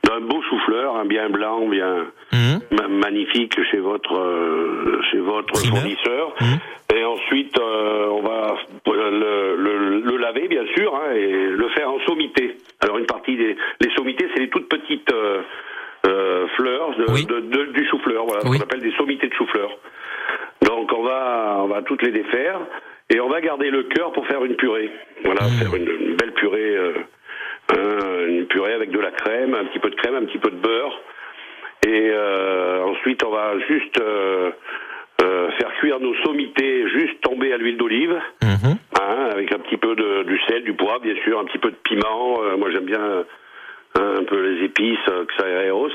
d'un 0.03 0.19
beau 0.19 0.41
chou-fleur, 0.49 0.97
un 0.97 1.05
bien 1.05 1.29
blanc, 1.29 1.65
bien 1.67 2.05
Mhm. 2.33 2.52
Ma- 2.73 2.87
magnifique 2.87 3.57
chez 3.71 3.77
votre 3.79 4.15
euh, 4.17 5.01
chez 5.11 5.19
votre 5.19 5.55
fournisseur. 5.57 6.33
Mhm. 6.41 6.59
Et 6.95 7.03
ensuite, 7.05 7.57
euh, 7.59 8.07
on 8.11 8.21
va 8.21 8.55
le, 8.85 9.55
le- 9.57 9.99
le 10.01 10.17
laver, 10.17 10.47
bien 10.47 10.65
sûr, 10.75 10.93
hein, 10.95 11.13
et 11.15 11.27
le 11.49 11.67
faire 11.69 11.89
en 11.89 11.99
sommité. 12.01 12.55
Alors, 12.81 12.97
une 12.99 13.05
partie 13.07 13.35
des 13.35 13.55
les 13.81 13.89
sommités, 13.95 14.27
c'est 14.33 14.41
les 14.41 14.49
toutes 14.49 14.69
petites 14.69 15.11
euh, 15.11 15.41
euh, 16.07 16.47
fleurs 16.55 16.95
de, 16.97 17.05
Oui. 17.11 17.25
de- 17.25 17.39
de- 17.39 17.71
du 17.71 17.87
chou-fleur. 17.89 18.25
Voilà, 18.25 18.41
Oui. 18.45 18.57
on 18.59 18.63
appelle 18.63 18.81
des 18.81 18.91
sommités 18.93 19.27
de 19.27 19.33
chou-fleur. 19.33 19.71
Donc, 20.61 20.91
on 20.93 21.01
va 21.03 21.57
on 21.63 21.67
va 21.67 21.81
toutes 21.81 22.03
les 22.03 22.11
défaire 22.11 22.59
et 23.09 23.19
on 23.19 23.29
va 23.29 23.41
garder 23.41 23.69
le 23.71 23.83
cœur 23.83 24.11
pour 24.11 24.27
faire 24.27 24.43
une 24.45 24.55
purée. 24.55 24.91
Voilà, 25.23 25.43
Mhm. 25.43 25.49
faire 25.59 25.75
une, 25.75 25.89
une 26.09 26.15
belle 26.15 26.33
purée, 26.33 26.75
euh, 26.77 26.93
euh, 27.75 28.27
une 28.27 28.45
purée 28.47 28.73
avec 28.73 28.91
de 28.91 28.99
la 28.99 29.11
crème, 29.11 29.55
un 29.55 29.65
petit 29.65 29.79
peu 29.79 29.89
de 29.89 29.95
crème, 29.95 30.15
un 30.15 30.25
petit 30.25 30.37
peu 30.37 30.51
de 30.51 30.57
beurre. 30.57 30.99
Et 31.93 32.09
euh, 32.11 32.83
ensuite, 32.85 33.23
on 33.23 33.29
va 33.29 33.53
juste 33.69 33.99
euh, 34.01 34.49
euh, 35.23 35.51
faire 35.51 35.71
cuire 35.79 35.99
nos 35.99 36.15
sommités, 36.23 36.89
juste 36.89 37.21
tomber 37.21 37.53
à 37.53 37.57
l'huile 37.57 37.77
d'olive, 37.77 38.19
Mhm. 38.41 38.77
hein, 38.99 39.29
avec 39.31 39.53
un 39.53 39.59
petit 39.59 39.77
peu 39.77 39.95
de, 39.95 40.23
du 40.23 40.39
sel, 40.47 40.63
du 40.63 40.73
poivre, 40.73 41.01
bien 41.01 41.15
sûr, 41.23 41.39
un 41.39 41.45
petit 41.45 41.59
peu 41.59 41.69
de 41.69 41.75
piment. 41.83 42.39
Moi, 42.57 42.71
j'aime 42.71 42.85
bien 42.85 42.99
euh, 43.01 43.23
un 44.19 44.23
peu 44.23 44.39
les 44.41 44.65
épices, 44.65 45.05
que 45.05 45.33
ça 45.37 45.45
rehausse. 45.45 45.93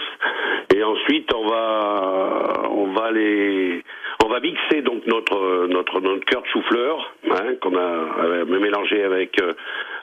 Et 0.75 0.83
ensuite, 0.85 1.29
on 1.35 1.47
va, 1.49 2.53
on 2.71 2.87
va 2.93 3.11
les, 3.11 3.83
on 4.25 4.29
va 4.29 4.39
mixer 4.39 4.83
donc 4.83 5.05
notre 5.07 5.67
notre 5.67 6.01
notre 6.01 6.25
cœur 6.27 6.43
de 6.43 6.47
chou-fleur, 6.49 7.13
hein, 7.31 7.55
qu'on 7.61 7.77
a 7.77 8.45
mélangé 8.45 9.03
avec 9.03 9.37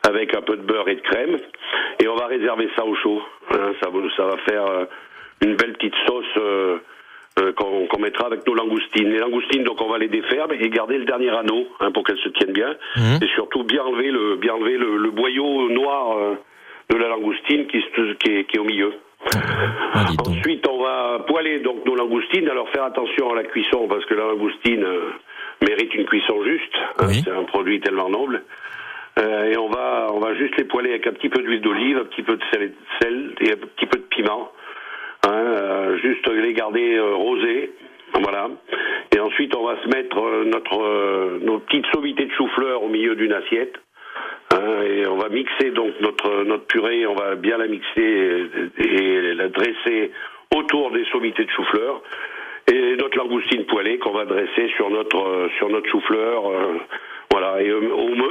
avec 0.10 0.36
un 0.36 0.42
peu 0.42 0.58
de 0.58 0.62
beurre 0.64 0.90
et 0.90 0.96
de 0.96 1.02
crème, 1.02 1.38
et 2.04 2.08
on 2.10 2.16
va 2.16 2.26
réserver 2.28 2.68
ça 2.76 2.84
au 2.86 2.96
chaud. 2.96 3.22
hein. 3.52 3.72
ça, 3.82 3.90
va- 3.90 4.10
ça 4.18 4.26
va 4.26 4.38
faire 4.50 4.66
une 5.42 5.56
belle 5.56 5.74
petite 5.74 5.96
sauce. 6.08 6.26
euh, 6.38 6.78
euh, 7.38 7.52
qu'on 7.52 7.86
qu'on 7.88 8.00
mettra 8.00 8.28
avec 8.28 8.48
nos 8.48 8.54
langoustines. 8.56 9.10
Les 9.10 9.18
langoustines, 9.20 9.66
donc 9.66 9.82
on 9.82 9.90
va 9.90 9.98
les 9.98 10.08
défaire 10.08 10.48
et 10.54 10.70
garder 10.70 10.98
le 10.98 11.04
dernier 11.04 11.32
anneau 11.32 11.68
hein, 11.82 11.92
pour 11.92 12.06
qu'elles 12.06 12.20
se 12.20 12.30
tiennent 12.30 12.54
bien, 12.54 12.74
Mhm. 12.96 13.20
et 13.22 13.28
surtout 13.36 13.64
bien 13.66 13.84
enlever 13.84 14.10
le 14.10 14.38
bien 14.38 14.54
enlever 14.54 14.78
le, 14.78 14.96
le 14.96 15.12
boyau 15.12 15.68
noir 15.70 16.18
euh, 16.18 16.36
de 16.90 16.96
la 16.96 17.10
langoustine 17.10 17.68
qui, 17.68 17.84
qui, 18.22 18.32
est, 18.32 18.46
qui 18.46 18.56
est 18.56 18.60
au 18.60 18.64
milieu. 18.64 18.94
Ah. 19.94 20.06
Ensuite, 20.26 20.66
on 20.70 20.82
va 20.82 21.26
poêler 21.28 21.60
donc 21.60 21.86
nos 21.86 21.96
langoustines. 21.96 22.48
Alors 22.50 22.70
faire 22.70 22.86
attention 22.86 23.32
à 23.32 23.36
la 23.36 23.44
cuisson 23.44 23.86
parce 23.90 24.06
que 24.06 24.14
la 24.14 24.24
langoustine 24.28 24.86
euh, 24.86 25.10
mérite 25.68 25.94
une 25.94 26.06
cuisson 26.06 26.42
juste. 26.46 26.74
hein, 27.00 27.06
Oui. 27.10 27.22
c'est 27.26 27.32
un 27.32 27.44
produit 27.44 27.82
tellement 27.82 28.08
noble. 28.10 28.44
Euh, 29.20 29.52
et 29.52 29.58
on 29.58 29.68
va 29.70 30.08
on 30.14 30.20
va 30.20 30.36
juste 30.36 30.56
les 30.58 30.64
poêler 30.66 30.92
avec 30.92 31.08
un 31.08 31.12
petit 31.12 31.28
peu 31.30 31.42
d'huile 31.42 31.60
d'olive, 31.62 31.98
un 31.98 32.06
petit 32.06 32.24
peu 32.24 32.38
de 32.38 32.44
sel 32.54 32.62
et, 32.64 32.68
de 32.70 32.76
sel 33.02 33.34
et 33.42 33.52
un 33.52 33.58
petit 33.76 33.88
peu 33.88 33.98
de 34.00 34.04
piment. 34.06 34.52
Hein, 35.28 35.32
euh, 35.32 35.98
juste 35.98 36.28
les 36.30 36.54
garder 36.54 36.96
euh, 36.96 37.16
rosés. 37.16 37.72
Voilà. 38.22 38.50
Et 39.16 39.20
ensuite, 39.20 39.56
on 39.56 39.66
va 39.66 39.82
se 39.82 39.88
mettre 39.88 40.20
euh, 40.20 40.46
notre 40.46 41.40
nos 41.40 41.60
petites 41.60 41.86
sommités 41.94 42.26
de 42.26 42.32
chou-fleur 42.32 42.84
au 42.84 42.90
milieu 42.90 43.16
d'une 43.16 43.34
assiette. 43.34 43.76
Hein, 44.54 44.84
et 44.84 45.08
on 45.08 45.18
va 45.18 45.30
mixer 45.30 45.72
donc 45.72 45.94
notre 46.02 46.44
notre 46.44 46.66
purée, 46.66 47.08
on 47.08 47.16
va 47.16 47.36
bien 47.36 47.58
la 47.58 47.68
mixer 47.68 48.48
et, 48.78 49.34
la 49.34 49.48
dresser 49.48 50.12
autour 50.56 50.92
des 50.92 51.04
sommités 51.06 51.46
de 51.46 51.50
chou-fleur 51.50 52.02
et 52.72 52.96
notre 52.96 53.18
langoustine 53.18 53.66
poêlée 53.66 53.98
qu'on 53.98 54.12
va 54.12 54.26
dresser 54.26 54.70
sur 54.76 54.92
notre 54.92 55.50
sur 55.58 55.70
notre 55.70 55.90
chou-fleur. 55.90 56.44
voilà. 57.32 57.62
Et 57.64 57.72
au, 57.72 57.82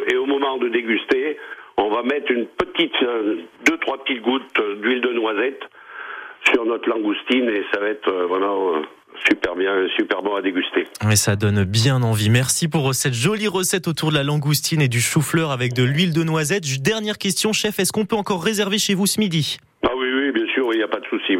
et 0.08 0.16
au 0.16 0.26
moment 0.26 0.56
de 0.58 0.68
déguster, 0.68 1.36
on 1.76 1.88
va 1.88 2.02
mettre 2.04 2.30
une 2.30 2.46
petite 2.46 2.96
deux 3.66 3.78
trois 3.78 3.98
petites 4.04 4.22
gouttes 4.22 4.60
d'huile 4.80 5.00
de 5.00 5.12
noisette 5.12 5.64
sur 6.52 6.64
notre 6.64 6.88
langoustine 6.88 7.48
et 7.48 7.64
ça 7.72 7.80
va 7.80 7.88
être 7.88 8.08
euh, 8.08 8.26
vraiment 8.26 8.76
euh, 8.76 8.82
super 9.28 9.54
bien, 9.54 9.70
super 9.96 10.22
bon 10.22 10.34
à 10.34 10.42
déguster. 10.42 10.86
Et 11.10 11.16
ça 11.16 11.36
donne 11.36 11.64
bien 11.64 12.02
envie. 12.02 12.30
Merci 12.30 12.68
pour 12.68 12.94
cette 12.94 13.14
jolie 13.14 13.48
recette 13.48 13.88
autour 13.88 14.10
de 14.10 14.14
la 14.14 14.22
langoustine 14.22 14.82
et 14.82 14.88
du 14.88 15.00
chou-fleur 15.00 15.50
avec 15.50 15.72
de 15.72 15.82
l'huile 15.82 16.12
de 16.12 16.22
noisette. 16.22 16.64
Dernière 16.82 17.18
question, 17.18 17.52
chef, 17.52 17.78
est-ce 17.78 17.92
qu'on 17.92 18.06
peut 18.06 18.16
encore 18.16 18.42
réserver 18.42 18.78
chez 18.78 18.94
vous 18.94 19.06
ce 19.06 19.20
midi? 19.20 19.58
Bien 20.34 20.44
sûr, 20.52 20.68
il 20.72 20.78
n'y 20.78 20.82
a 20.82 20.88
pas 20.88 21.00
de 21.00 21.06
souci. 21.06 21.32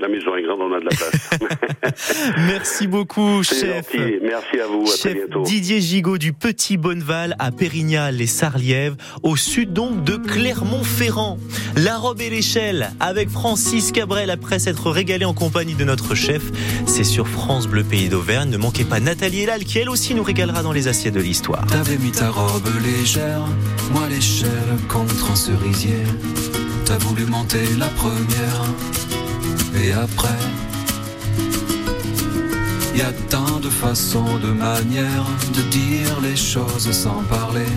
La 0.00 0.08
maison 0.08 0.34
est 0.36 0.42
grande, 0.42 0.60
on 0.60 0.72
a 0.74 0.80
de 0.80 0.84
la 0.84 0.90
place. 0.90 2.34
Merci 2.46 2.86
beaucoup, 2.86 3.42
chef. 3.42 3.92
gentil. 3.92 4.18
Merci 4.22 4.60
à 4.60 4.66
vous. 4.66 4.82
À 4.82 4.86
très 4.86 4.96
Chef 4.96 5.14
bientôt. 5.14 5.42
Didier 5.42 5.80
Gigot 5.80 6.18
du 6.18 6.32
Petit 6.32 6.76
Bonneval 6.76 7.36
à 7.38 7.52
Pérignal 7.52 8.20
et 8.20 8.26
Sarliève, 8.26 8.96
au 9.22 9.36
sud 9.36 9.72
donc 9.72 10.04
de 10.04 10.16
Clermont-Ferrand. 10.16 11.38
La 11.76 11.96
robe 11.96 12.20
et 12.20 12.30
l'échelle 12.30 12.90
avec 13.00 13.30
Francis 13.30 13.92
Cabrel 13.92 14.30
après 14.30 14.58
s'être 14.58 14.90
régalé 14.90 15.24
en 15.24 15.34
compagnie 15.34 15.74
de 15.74 15.84
notre 15.84 16.14
chef. 16.14 16.42
C'est 16.86 17.04
sur 17.04 17.28
France 17.28 17.68
Bleu 17.68 17.84
Pays 17.84 18.08
d'Auvergne. 18.08 18.50
Ne 18.50 18.58
manquez 18.58 18.84
pas 18.84 19.00
Nathalie 19.00 19.42
Elal 19.42 19.64
qui 19.64 19.78
elle 19.78 19.88
aussi 19.88 20.14
nous 20.14 20.22
régalera 20.24 20.62
dans 20.62 20.72
les 20.72 20.88
assiettes 20.88 21.14
de 21.14 21.20
l'histoire. 21.20 21.64
T'avais 21.66 21.96
mis 21.98 22.10
ta 22.10 22.30
robe 22.30 22.68
légère, 22.82 23.44
moi 23.92 24.08
l'échelle 24.08 24.50
contre 24.88 25.30
un 25.30 25.36
cerisier. 25.36 25.94
T'as 26.90 26.98
voulu 27.06 27.24
monter 27.24 27.68
la 27.78 27.86
première, 27.86 28.64
et 29.80 29.92
après, 29.92 30.40
y 32.96 33.00
a 33.00 33.12
tant 33.28 33.60
de 33.60 33.68
façons, 33.68 34.38
de 34.42 34.48
manières 34.48 35.24
de 35.54 35.62
dire 35.70 36.20
les 36.20 36.34
choses 36.34 36.90
sans 36.90 37.22
parler. 37.30 37.72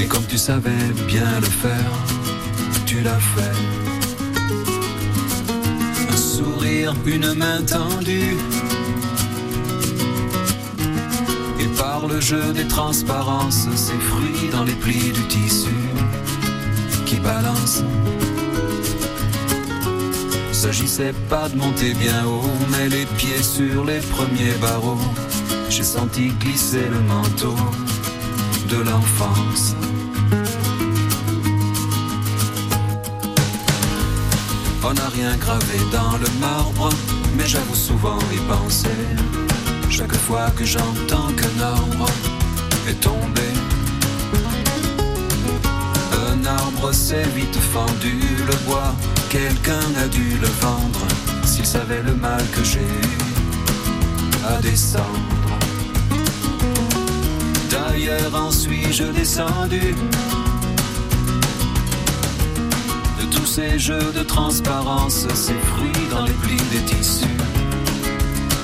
Et 0.00 0.06
comme 0.06 0.24
tu 0.24 0.38
savais 0.38 0.84
bien 1.06 1.38
le 1.38 1.46
faire, 1.46 1.92
tu 2.84 3.00
l'as 3.02 3.20
fait. 3.36 3.58
Un 6.10 6.16
sourire, 6.16 6.96
une 7.06 7.34
main 7.34 7.62
tendue. 7.62 8.36
Et 11.60 11.68
par 11.78 12.08
le 12.08 12.20
jeu 12.20 12.52
des 12.52 12.66
transparences, 12.66 13.68
ces 13.76 14.00
fruits 14.10 14.50
dans 14.50 14.64
les 14.64 14.74
plis 14.74 15.12
du 15.12 15.24
tissu 15.28 15.76
qui 17.06 17.20
balancent. 17.20 17.84
S'agissait 20.62 21.12
pas 21.28 21.48
de 21.48 21.56
monter 21.56 21.92
bien 21.92 22.24
haut, 22.24 22.48
mais 22.70 22.88
les 22.88 23.04
pieds 23.18 23.42
sur 23.42 23.84
les 23.84 23.98
premiers 23.98 24.54
barreaux. 24.60 24.96
J'ai 25.68 25.82
senti 25.82 26.28
glisser 26.38 26.86
le 26.88 27.00
manteau 27.00 27.56
de 28.68 28.76
l'enfance. 28.76 29.74
On 34.84 34.94
n'a 34.94 35.08
rien 35.08 35.36
gravé 35.36 35.78
dans 35.90 36.16
le 36.16 36.30
marbre, 36.38 36.90
mais 37.36 37.48
j'avoue 37.48 37.74
souvent 37.74 38.20
y 38.32 38.38
penser. 38.48 39.00
Chaque 39.90 40.14
fois 40.14 40.48
que 40.56 40.64
j'entends 40.64 41.32
qu'un 41.38 41.60
arbre 41.60 42.08
est 42.88 43.00
tombé, 43.00 43.48
un 46.30 46.46
arbre 46.46 46.92
s'est 46.92 47.26
vite 47.34 47.58
fendu, 47.72 48.20
le 48.46 48.54
bois, 48.64 48.94
quelqu'un 49.32 49.88
a 50.04 50.08
dû 50.08 50.36
le 50.42 50.46
vendre, 50.60 51.06
s'il 51.42 51.64
savait 51.64 52.02
le 52.02 52.14
mal 52.14 52.44
que 52.54 52.62
j'ai 52.62 52.80
eu 52.80 53.18
à 54.46 54.60
descendre. 54.60 55.56
D'ailleurs 57.70 58.34
en 58.34 58.50
suis-je 58.50 59.04
descendu 59.04 59.94
de 63.20 63.24
tous 63.34 63.46
ces 63.46 63.78
jeux 63.78 64.12
de 64.14 64.22
transparence, 64.22 65.26
ces 65.34 65.60
fruits 65.70 66.06
dans 66.10 66.24
les 66.26 66.34
plis 66.42 66.66
des 66.70 66.84
tissus 66.92 67.38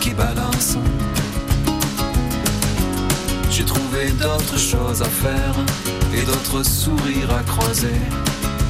qui 0.02 0.10
balancent. 0.10 0.76
J'ai 3.50 3.64
trouvé 3.64 4.10
d'autres 4.20 4.58
choses 4.58 5.00
à 5.00 5.08
faire 5.24 5.54
et 6.14 6.22
d'autres 6.26 6.62
sourires 6.62 7.34
à 7.34 7.42
croiser. 7.42 8.27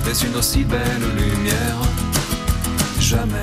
Mais 0.09 0.27
une 0.27 0.37
aussi 0.37 0.65
belle 0.65 1.03
lumière, 1.19 1.81
jamais. 2.99 3.43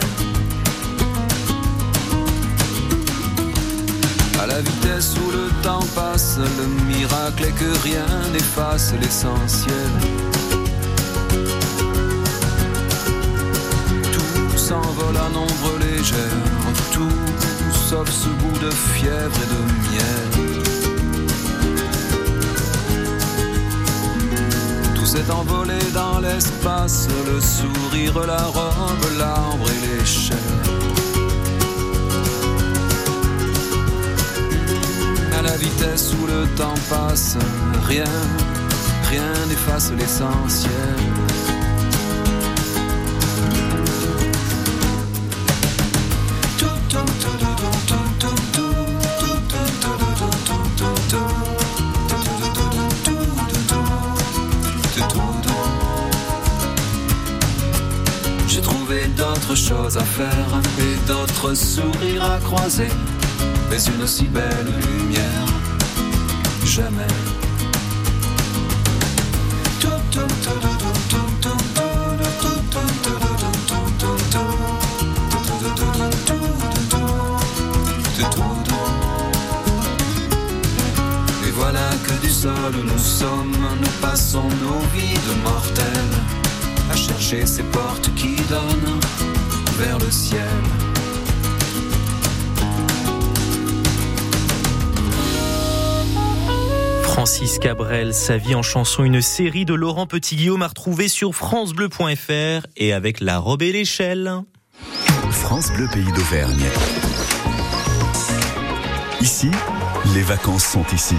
À 4.41 4.47
la 4.47 4.61
vitesse 4.61 5.13
où 5.15 5.29
le 5.29 5.61
temps 5.61 5.85
passe, 5.93 6.39
le 6.39 6.85
miracle 6.87 7.43
est 7.43 7.51
que 7.51 7.83
rien 7.83 8.07
n'efface 8.33 8.95
l'essentiel. 8.99 9.75
Tout 14.11 14.57
s'envole 14.57 15.17
à 15.17 15.29
nombre 15.29 15.77
légère, 15.79 16.17
tout 16.91 17.09
sauf 17.89 18.09
ce 18.09 18.29
goût 18.29 18.59
de 18.59 18.71
fièvre 18.71 19.37
et 19.43 19.53
de 19.53 19.61
miel. 19.91 20.44
Tout 25.05 25.11
s'est 25.11 25.31
envolé 25.31 25.77
dans 25.93 26.19
l'espace, 26.19 27.07
le 27.27 27.39
sourire, 27.39 28.25
la 28.25 28.43
robe, 28.43 29.05
l'arbre 29.19 29.67
et 29.69 29.99
l'échelle. 29.99 30.37
À 35.37 35.43
la 35.43 35.57
vitesse 35.57 36.11
où 36.19 36.25
le 36.25 36.47
temps 36.55 36.73
passe, 36.89 37.37
rien, 37.87 38.03
rien 39.11 39.45
n'efface 39.47 39.91
l'essentiel. 39.91 41.24
D'autres 59.47 59.55
choses 59.55 59.97
à 59.97 60.03
faire 60.03 60.61
et 60.79 61.07
d'autres 61.07 61.53
sourires 61.53 62.23
à 62.23 62.37
croiser. 62.39 62.87
Mais 63.69 63.77
une 63.83 64.01
aussi 64.03 64.25
belle 64.25 64.73
lumière, 64.99 65.45
jamais. 66.65 67.05
Et 81.47 81.51
voilà 81.51 81.79
que 82.03 82.25
du 82.25 82.31
sol 82.31 82.53
nous 82.83 82.97
sommes, 82.97 83.51
nous 83.81 84.01
passons 84.01 84.43
nos 84.43 84.79
vies 84.93 85.13
de 85.13 85.43
mortels 85.43 85.85
à 86.91 86.95
chercher 86.95 87.45
ces 87.45 87.63
portes 87.63 87.84
Cabrel, 97.65 98.13
sa 98.13 98.37
vie 98.37 98.53
en 98.53 98.61
chanson, 98.61 99.03
une 99.03 99.23
série 99.23 99.65
de 99.65 99.73
Laurent 99.73 100.05
Petit-Guillaume 100.05 100.61
à 100.61 100.67
retrouver 100.67 101.07
sur 101.07 101.33
francebleu.fr 101.33 102.67
et 102.77 102.93
avec 102.93 103.21
la 103.21 103.39
robe 103.39 103.63
et 103.63 103.71
l'échelle. 103.71 104.31
France 105.31 105.71
Bleu 105.71 105.87
Pays 105.91 106.11
d'Auvergne. 106.15 106.63
Ici, 109.19 109.49
les 110.13 110.21
vacances 110.21 110.65
sont 110.65 110.85
ici. 110.93 111.15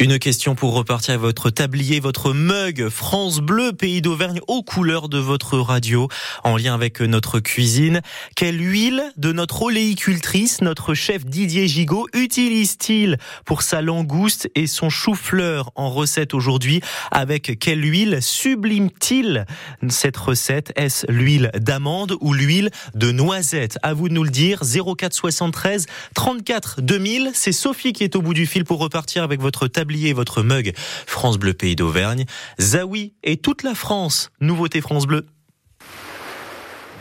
Une 0.00 0.20
question 0.20 0.54
pour 0.54 0.74
repartir 0.74 1.14
à 1.14 1.16
votre 1.16 1.50
tablier, 1.50 1.98
votre 1.98 2.32
mug 2.32 2.88
France 2.88 3.40
Bleu 3.40 3.72
Pays 3.72 4.00
d'Auvergne 4.00 4.38
aux 4.46 4.62
couleurs 4.62 5.08
de 5.08 5.18
votre 5.18 5.58
radio 5.58 6.06
en 6.44 6.56
lien 6.56 6.72
avec 6.72 7.00
notre 7.00 7.40
cuisine. 7.40 8.00
Quelle 8.36 8.60
huile 8.60 9.02
de 9.16 9.32
notre 9.32 9.62
oléicultrice, 9.62 10.60
notre 10.60 10.94
chef 10.94 11.26
Didier 11.26 11.66
Gigot, 11.66 12.06
utilise-t-il 12.14 13.18
pour 13.44 13.62
sa 13.62 13.82
langouste 13.82 14.48
et 14.54 14.68
son 14.68 14.88
chou-fleur 14.88 15.72
en 15.74 15.90
recette 15.90 16.32
aujourd'hui? 16.32 16.80
Avec 17.10 17.58
quelle 17.58 17.82
huile 17.82 18.22
sublime-t-il 18.22 19.46
cette 19.88 20.16
recette? 20.16 20.72
Est-ce 20.76 21.10
l'huile 21.10 21.50
d'amande 21.56 22.14
ou 22.20 22.34
l'huile 22.34 22.70
de 22.94 23.10
noisette? 23.10 23.80
À 23.82 23.94
vous 23.94 24.08
de 24.08 24.14
nous 24.14 24.22
le 24.24 24.30
dire. 24.30 24.60
04 24.62 25.12
73 25.12 25.86
34 26.14 26.82
2000. 26.82 27.32
C'est 27.34 27.50
Sophie 27.50 27.92
qui 27.92 28.04
est 28.04 28.14
au 28.14 28.22
bout 28.22 28.34
du 28.34 28.46
fil 28.46 28.64
pour 28.64 28.78
repartir 28.78 29.24
avec 29.24 29.40
votre 29.40 29.66
tablier 29.66 29.87
et 29.96 30.12
votre 30.12 30.42
mug 30.42 30.72
France 31.06 31.38
Bleu 31.38 31.54
Pays 31.54 31.76
d'Auvergne. 31.76 32.24
Zawi 32.60 33.14
et 33.22 33.36
toute 33.36 33.62
la 33.62 33.74
France. 33.74 34.30
Nouveauté 34.40 34.80
France 34.80 35.06
Bleu. 35.06 35.26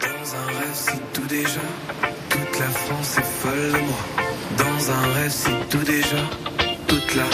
Dans 0.02 0.08
un 0.08 0.46
rêve, 0.48 0.74
c'est 0.74 1.14
tout 1.14 1.28
déjà. 1.28 1.62
Toute 2.30 2.60
la 2.60 2.68
France 2.68 3.18
est 3.18 3.24
folle 3.24 3.72
de 3.74 3.80
moi. 3.86 3.98
Dans 4.58 4.92
un 4.92 5.14
rêve, 5.14 5.32
c'est 5.32 5.70
tout 5.70 5.84
déjà. 5.84 6.18
Toute 6.88 7.16
la. 7.16 7.26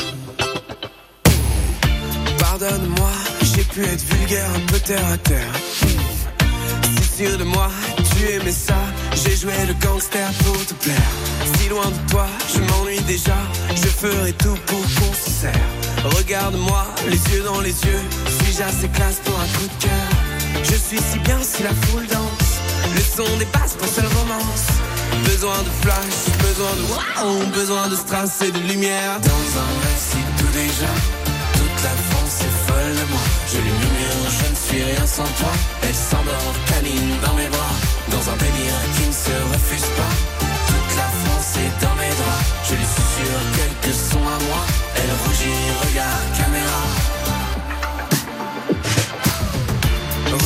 Pardonne-moi, 2.39 3.11
j'ai 3.41 3.63
pu 3.63 3.83
être 3.83 4.03
vulgaire, 4.15 4.49
un 4.55 4.71
peu 4.71 4.79
terre 4.79 5.05
à 5.07 5.17
terre. 5.17 5.53
Si 5.65 7.23
sûr 7.23 7.37
de 7.37 7.43
moi, 7.43 7.69
tu 7.97 8.33
aimais 8.33 8.51
ça. 8.51 8.77
J'ai 9.23 9.35
joué 9.37 9.53
le 9.67 9.73
gangster 9.85 10.29
pour 10.43 10.65
te 10.65 10.73
plaire. 10.73 11.11
Si 11.57 11.69
loin 11.69 11.85
de 11.85 12.11
toi, 12.11 12.27
je 12.53 12.59
m'ennuie 12.59 13.01
déjà. 13.01 13.37
Je 13.75 13.87
ferai 13.87 14.33
tout 14.33 14.57
pour 14.65 14.81
qu'on. 14.81 15.13
Regarde-moi, 16.17 16.85
les 17.07 17.17
yeux 17.33 17.43
dans 17.43 17.61
les 17.61 17.71
yeux. 17.71 18.01
Suis-je 18.39 18.63
assez 18.63 18.87
classe 18.89 19.19
pour 19.23 19.37
un 19.39 19.47
coup 19.57 19.67
de 19.67 19.83
cœur? 19.83 20.63
Je 20.63 20.75
suis 20.75 20.97
si 20.97 21.19
bien 21.19 21.39
si 21.41 21.63
la 21.63 21.73
foule 21.85 22.07
danse. 22.07 22.51
Le 22.95 23.01
son 23.01 23.37
dépasse 23.37 23.73
pas 23.73 23.87
seule 23.87 24.07
romance. 24.07 24.67
Besoin 25.25 25.59
de 25.63 25.69
flash, 25.81 26.19
besoin 26.39 26.73
de 26.75 26.83
wow, 26.91 27.45
besoin 27.53 27.87
de 27.87 27.95
strass 27.95 28.41
et 28.41 28.51
de 28.51 28.59
lumière. 28.59 29.19
Dans 29.21 29.59
un 29.59 29.71
récit 29.87 30.25
tout 30.37 30.51
déjà, 30.53 30.91
toute 31.53 31.83
la 31.83 31.95
France 32.09 32.41
est 32.41 32.55
folle 32.67 32.95
de 32.95 33.11
moi. 33.11 33.21
Je 33.51 33.57
murmure, 33.57 34.29
je 34.39 34.49
ne 34.49 34.55
suis 34.55 34.83
rien 34.83 35.07
sans 35.07 35.29
toi. 35.39 35.51
Elle 35.83 35.95
s'endort, 35.95 36.53
canine 36.67 37.15
dans 37.25 37.33
mes 37.35 37.47
bras. 37.47 37.75
Dans 38.13 38.29
un 38.29 38.37
délire 38.37 38.79
qui 38.95 39.07
ne 39.07 39.11
se 39.11 39.35
refuse 39.53 39.89
pas. 39.97 40.13
Toute 40.67 40.91
la 40.95 41.09
France 41.21 41.57
est 41.57 41.73
dans 41.83 41.95
mes 41.95 42.13
draps. 42.19 42.45
Je 42.69 42.75
lui 42.75 42.85
susurre 42.85 43.43
quelques 43.57 43.95
sons 43.95 44.27
à 44.27 44.39
moi. 44.45 44.61
Elle 44.95 45.13
rougit, 45.25 45.61
regarde 45.87 46.27
caméra. 46.37 46.83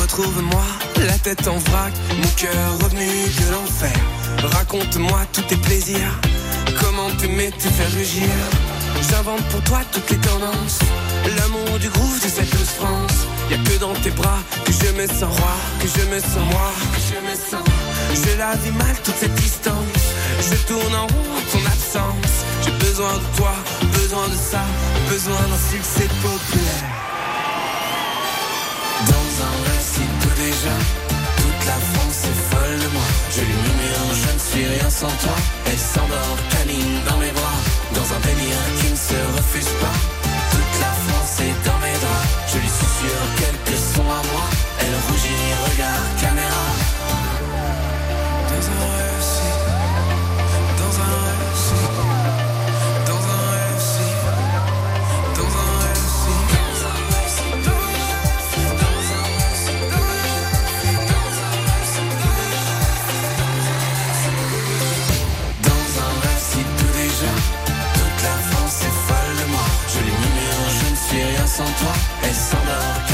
Retrouve-moi, 0.00 0.64
la 1.06 1.18
tête 1.18 1.46
en 1.46 1.58
vrac, 1.58 1.92
mon 2.16 2.28
cœur 2.36 2.78
revenu 2.82 3.06
de 3.06 3.52
l'enfer. 3.52 3.92
Raconte-moi 4.56 5.20
tous 5.32 5.42
tes 5.42 5.56
plaisirs, 5.56 6.20
comment 6.80 7.10
t'aimer 7.18 7.50
te 7.52 7.68
faire 7.68 7.92
rugir. 7.92 8.28
J'invente 9.10 9.44
pour 9.50 9.62
toi 9.62 9.80
toutes 9.92 10.10
les 10.10 10.18
tendances, 10.18 10.80
l'amour 11.36 11.78
du 11.78 11.88
groove 11.90 12.20
de 12.22 12.28
cette 12.28 12.50
douce 12.50 12.74
France. 12.78 13.26
Y 13.50 13.54
a 13.54 13.58
que 13.64 13.78
dans 13.78 13.94
tes 14.02 14.10
bras 14.10 14.40
que 14.66 14.72
je 14.72 14.92
me 14.92 15.06
sens 15.06 15.32
roi, 15.38 15.56
que 15.80 15.88
je 15.88 16.04
me 16.12 16.20
sens 16.20 16.44
moi, 16.52 16.70
que 16.92 17.00
je 17.00 17.18
me 17.26 17.34
sens. 17.34 17.64
Je 18.12 18.36
la 18.36 18.54
vis 18.56 18.72
mal 18.72 18.94
toute 19.02 19.16
cette 19.16 19.34
distance, 19.36 20.04
je 20.50 20.54
tourne 20.66 20.94
en 20.94 21.06
rond 21.06 21.40
ton 21.50 21.64
absence. 21.64 22.34
J'ai 22.62 22.72
besoin 22.72 23.14
de 23.14 23.36
toi, 23.38 23.54
besoin 23.94 24.28
de 24.28 24.34
ça, 24.34 24.60
besoin 25.08 25.40
d'un 25.48 25.62
succès 25.72 26.08
populaire. 26.20 26.92
Dans 29.06 29.28
un 29.48 29.56
récit 29.70 30.08
tout 30.20 30.36
déjà, 30.36 30.76
toute 31.40 31.62
la 31.64 31.78
France 31.92 32.20
est 32.28 32.40
folle 32.50 32.78
de 32.84 32.88
moi. 32.92 33.08
Je 33.34 33.40
lui 33.40 33.54
murmure, 33.64 34.08
je 34.12 34.30
ne 34.34 34.38
suis 34.38 34.66
rien 34.76 34.90
sans 34.90 35.14
toi. 35.24 35.36
Elle 35.64 35.78
s'endort, 35.78 36.36
canine 36.50 37.00
dans 37.08 37.16
mes 37.16 37.30
bras, 37.30 37.58
dans 37.94 38.08
un 38.14 38.20
délire 38.20 38.64
qui 38.78 38.90
ne 38.90 38.96
se 38.96 39.18
refuse 39.38 39.72
pas. 39.80 40.17
Sans 71.58 71.64
toi. 71.64 71.92
Elle 72.22 72.34
s'endort, 72.34 73.07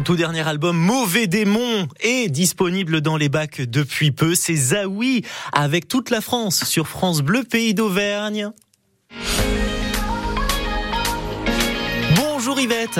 Son 0.00 0.04
tout 0.04 0.16
dernier 0.16 0.48
album 0.48 0.78
Mauvais 0.78 1.26
démon 1.26 1.86
est 2.00 2.30
disponible 2.30 3.02
dans 3.02 3.18
les 3.18 3.28
bacs 3.28 3.60
depuis 3.60 4.12
peu. 4.12 4.34
C'est 4.34 4.56
Zawi 4.56 5.26
avec 5.52 5.88
toute 5.88 6.08
la 6.08 6.22
France 6.22 6.64
sur 6.64 6.88
France 6.88 7.20
Bleu 7.20 7.44
Pays 7.44 7.74
d'Auvergne. 7.74 8.48
Bonjour 12.16 12.58
Yvette. 12.58 12.98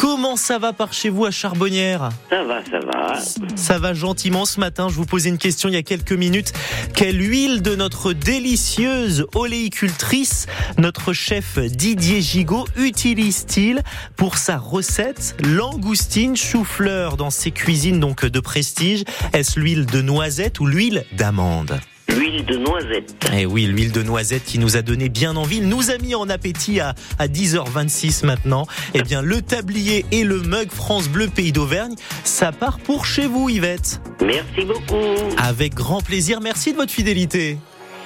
Comment 0.00 0.36
ça 0.36 0.58
va 0.58 0.72
par 0.72 0.94
chez 0.94 1.10
vous 1.10 1.26
à 1.26 1.30
Charbonnières 1.30 2.08
ça 2.30 2.42
va, 2.42 2.64
ça 2.64 2.78
va. 2.78 3.14
Ça 3.54 3.78
va 3.78 3.92
gentiment 3.92 4.46
ce 4.46 4.58
matin. 4.58 4.88
Je 4.88 4.94
vous 4.94 5.04
posais 5.04 5.28
une 5.28 5.36
question 5.36 5.68
il 5.68 5.74
y 5.74 5.76
a 5.76 5.82
quelques 5.82 6.14
minutes. 6.14 6.54
Quelle 6.94 7.20
huile 7.20 7.60
de 7.60 7.76
notre 7.76 8.14
délicieuse 8.14 9.26
oléicultrice, 9.34 10.46
notre 10.78 11.12
chef 11.12 11.58
Didier 11.58 12.22
Gigot, 12.22 12.66
utilise-t-il 12.76 13.82
pour 14.16 14.38
sa 14.38 14.56
recette 14.56 15.36
langoustine 15.44 16.34
chou-fleur 16.34 17.18
dans 17.18 17.28
ses 17.28 17.50
cuisines 17.50 18.00
donc 18.00 18.24
de 18.24 18.40
prestige? 18.40 19.04
Est-ce 19.34 19.60
l'huile 19.60 19.84
de 19.84 20.00
noisette 20.00 20.60
ou 20.60 20.66
l'huile 20.66 21.04
d'amande? 21.12 21.78
L'huile 22.16 22.44
de 22.44 22.56
noisette. 22.56 23.14
eh 23.36 23.46
oui, 23.46 23.66
l'huile 23.66 23.92
de 23.92 24.02
noisette 24.02 24.44
qui 24.44 24.58
nous 24.58 24.76
a 24.76 24.82
donné 24.82 25.08
bien 25.08 25.36
envie, 25.36 25.58
il 25.58 25.68
nous 25.68 25.90
a 25.90 25.98
mis 25.98 26.14
en 26.14 26.28
appétit 26.28 26.80
à, 26.80 26.94
à 27.18 27.28
10h26 27.28 28.26
maintenant. 28.26 28.66
Eh 28.94 29.02
bien, 29.02 29.22
le 29.22 29.42
tablier 29.42 30.04
et 30.10 30.24
le 30.24 30.40
mug 30.40 30.70
France 30.70 31.08
Bleu 31.08 31.28
Pays 31.28 31.52
d'Auvergne, 31.52 31.94
ça 32.24 32.52
part 32.52 32.78
pour 32.80 33.06
chez 33.06 33.26
vous, 33.26 33.48
Yvette. 33.48 34.00
Merci 34.24 34.64
beaucoup. 34.66 34.96
Avec 35.38 35.74
grand 35.74 36.00
plaisir, 36.02 36.40
merci 36.40 36.72
de 36.72 36.76
votre 36.76 36.92
fidélité. 36.92 37.58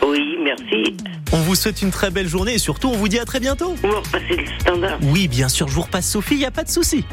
Oui, 0.06 0.36
merci. 0.42 0.96
On 1.32 1.38
vous 1.38 1.54
souhaite 1.54 1.82
une 1.82 1.90
très 1.90 2.10
belle 2.10 2.28
journée 2.28 2.54
et 2.54 2.58
surtout, 2.58 2.88
on 2.88 2.96
vous 2.96 3.08
dit 3.08 3.18
à 3.18 3.24
très 3.24 3.40
bientôt. 3.40 3.74
Vous 3.82 3.88
repassez 3.96 4.36
le 4.36 4.44
standard. 4.60 4.98
Oui, 5.02 5.26
bien 5.28 5.48
sûr, 5.48 5.66
je 5.66 5.74
vous 5.74 5.82
repasse 5.82 6.08
Sophie, 6.10 6.34
il 6.34 6.38
n'y 6.40 6.44
a 6.44 6.50
pas 6.50 6.62
de 6.62 6.68
souci. 6.70 7.04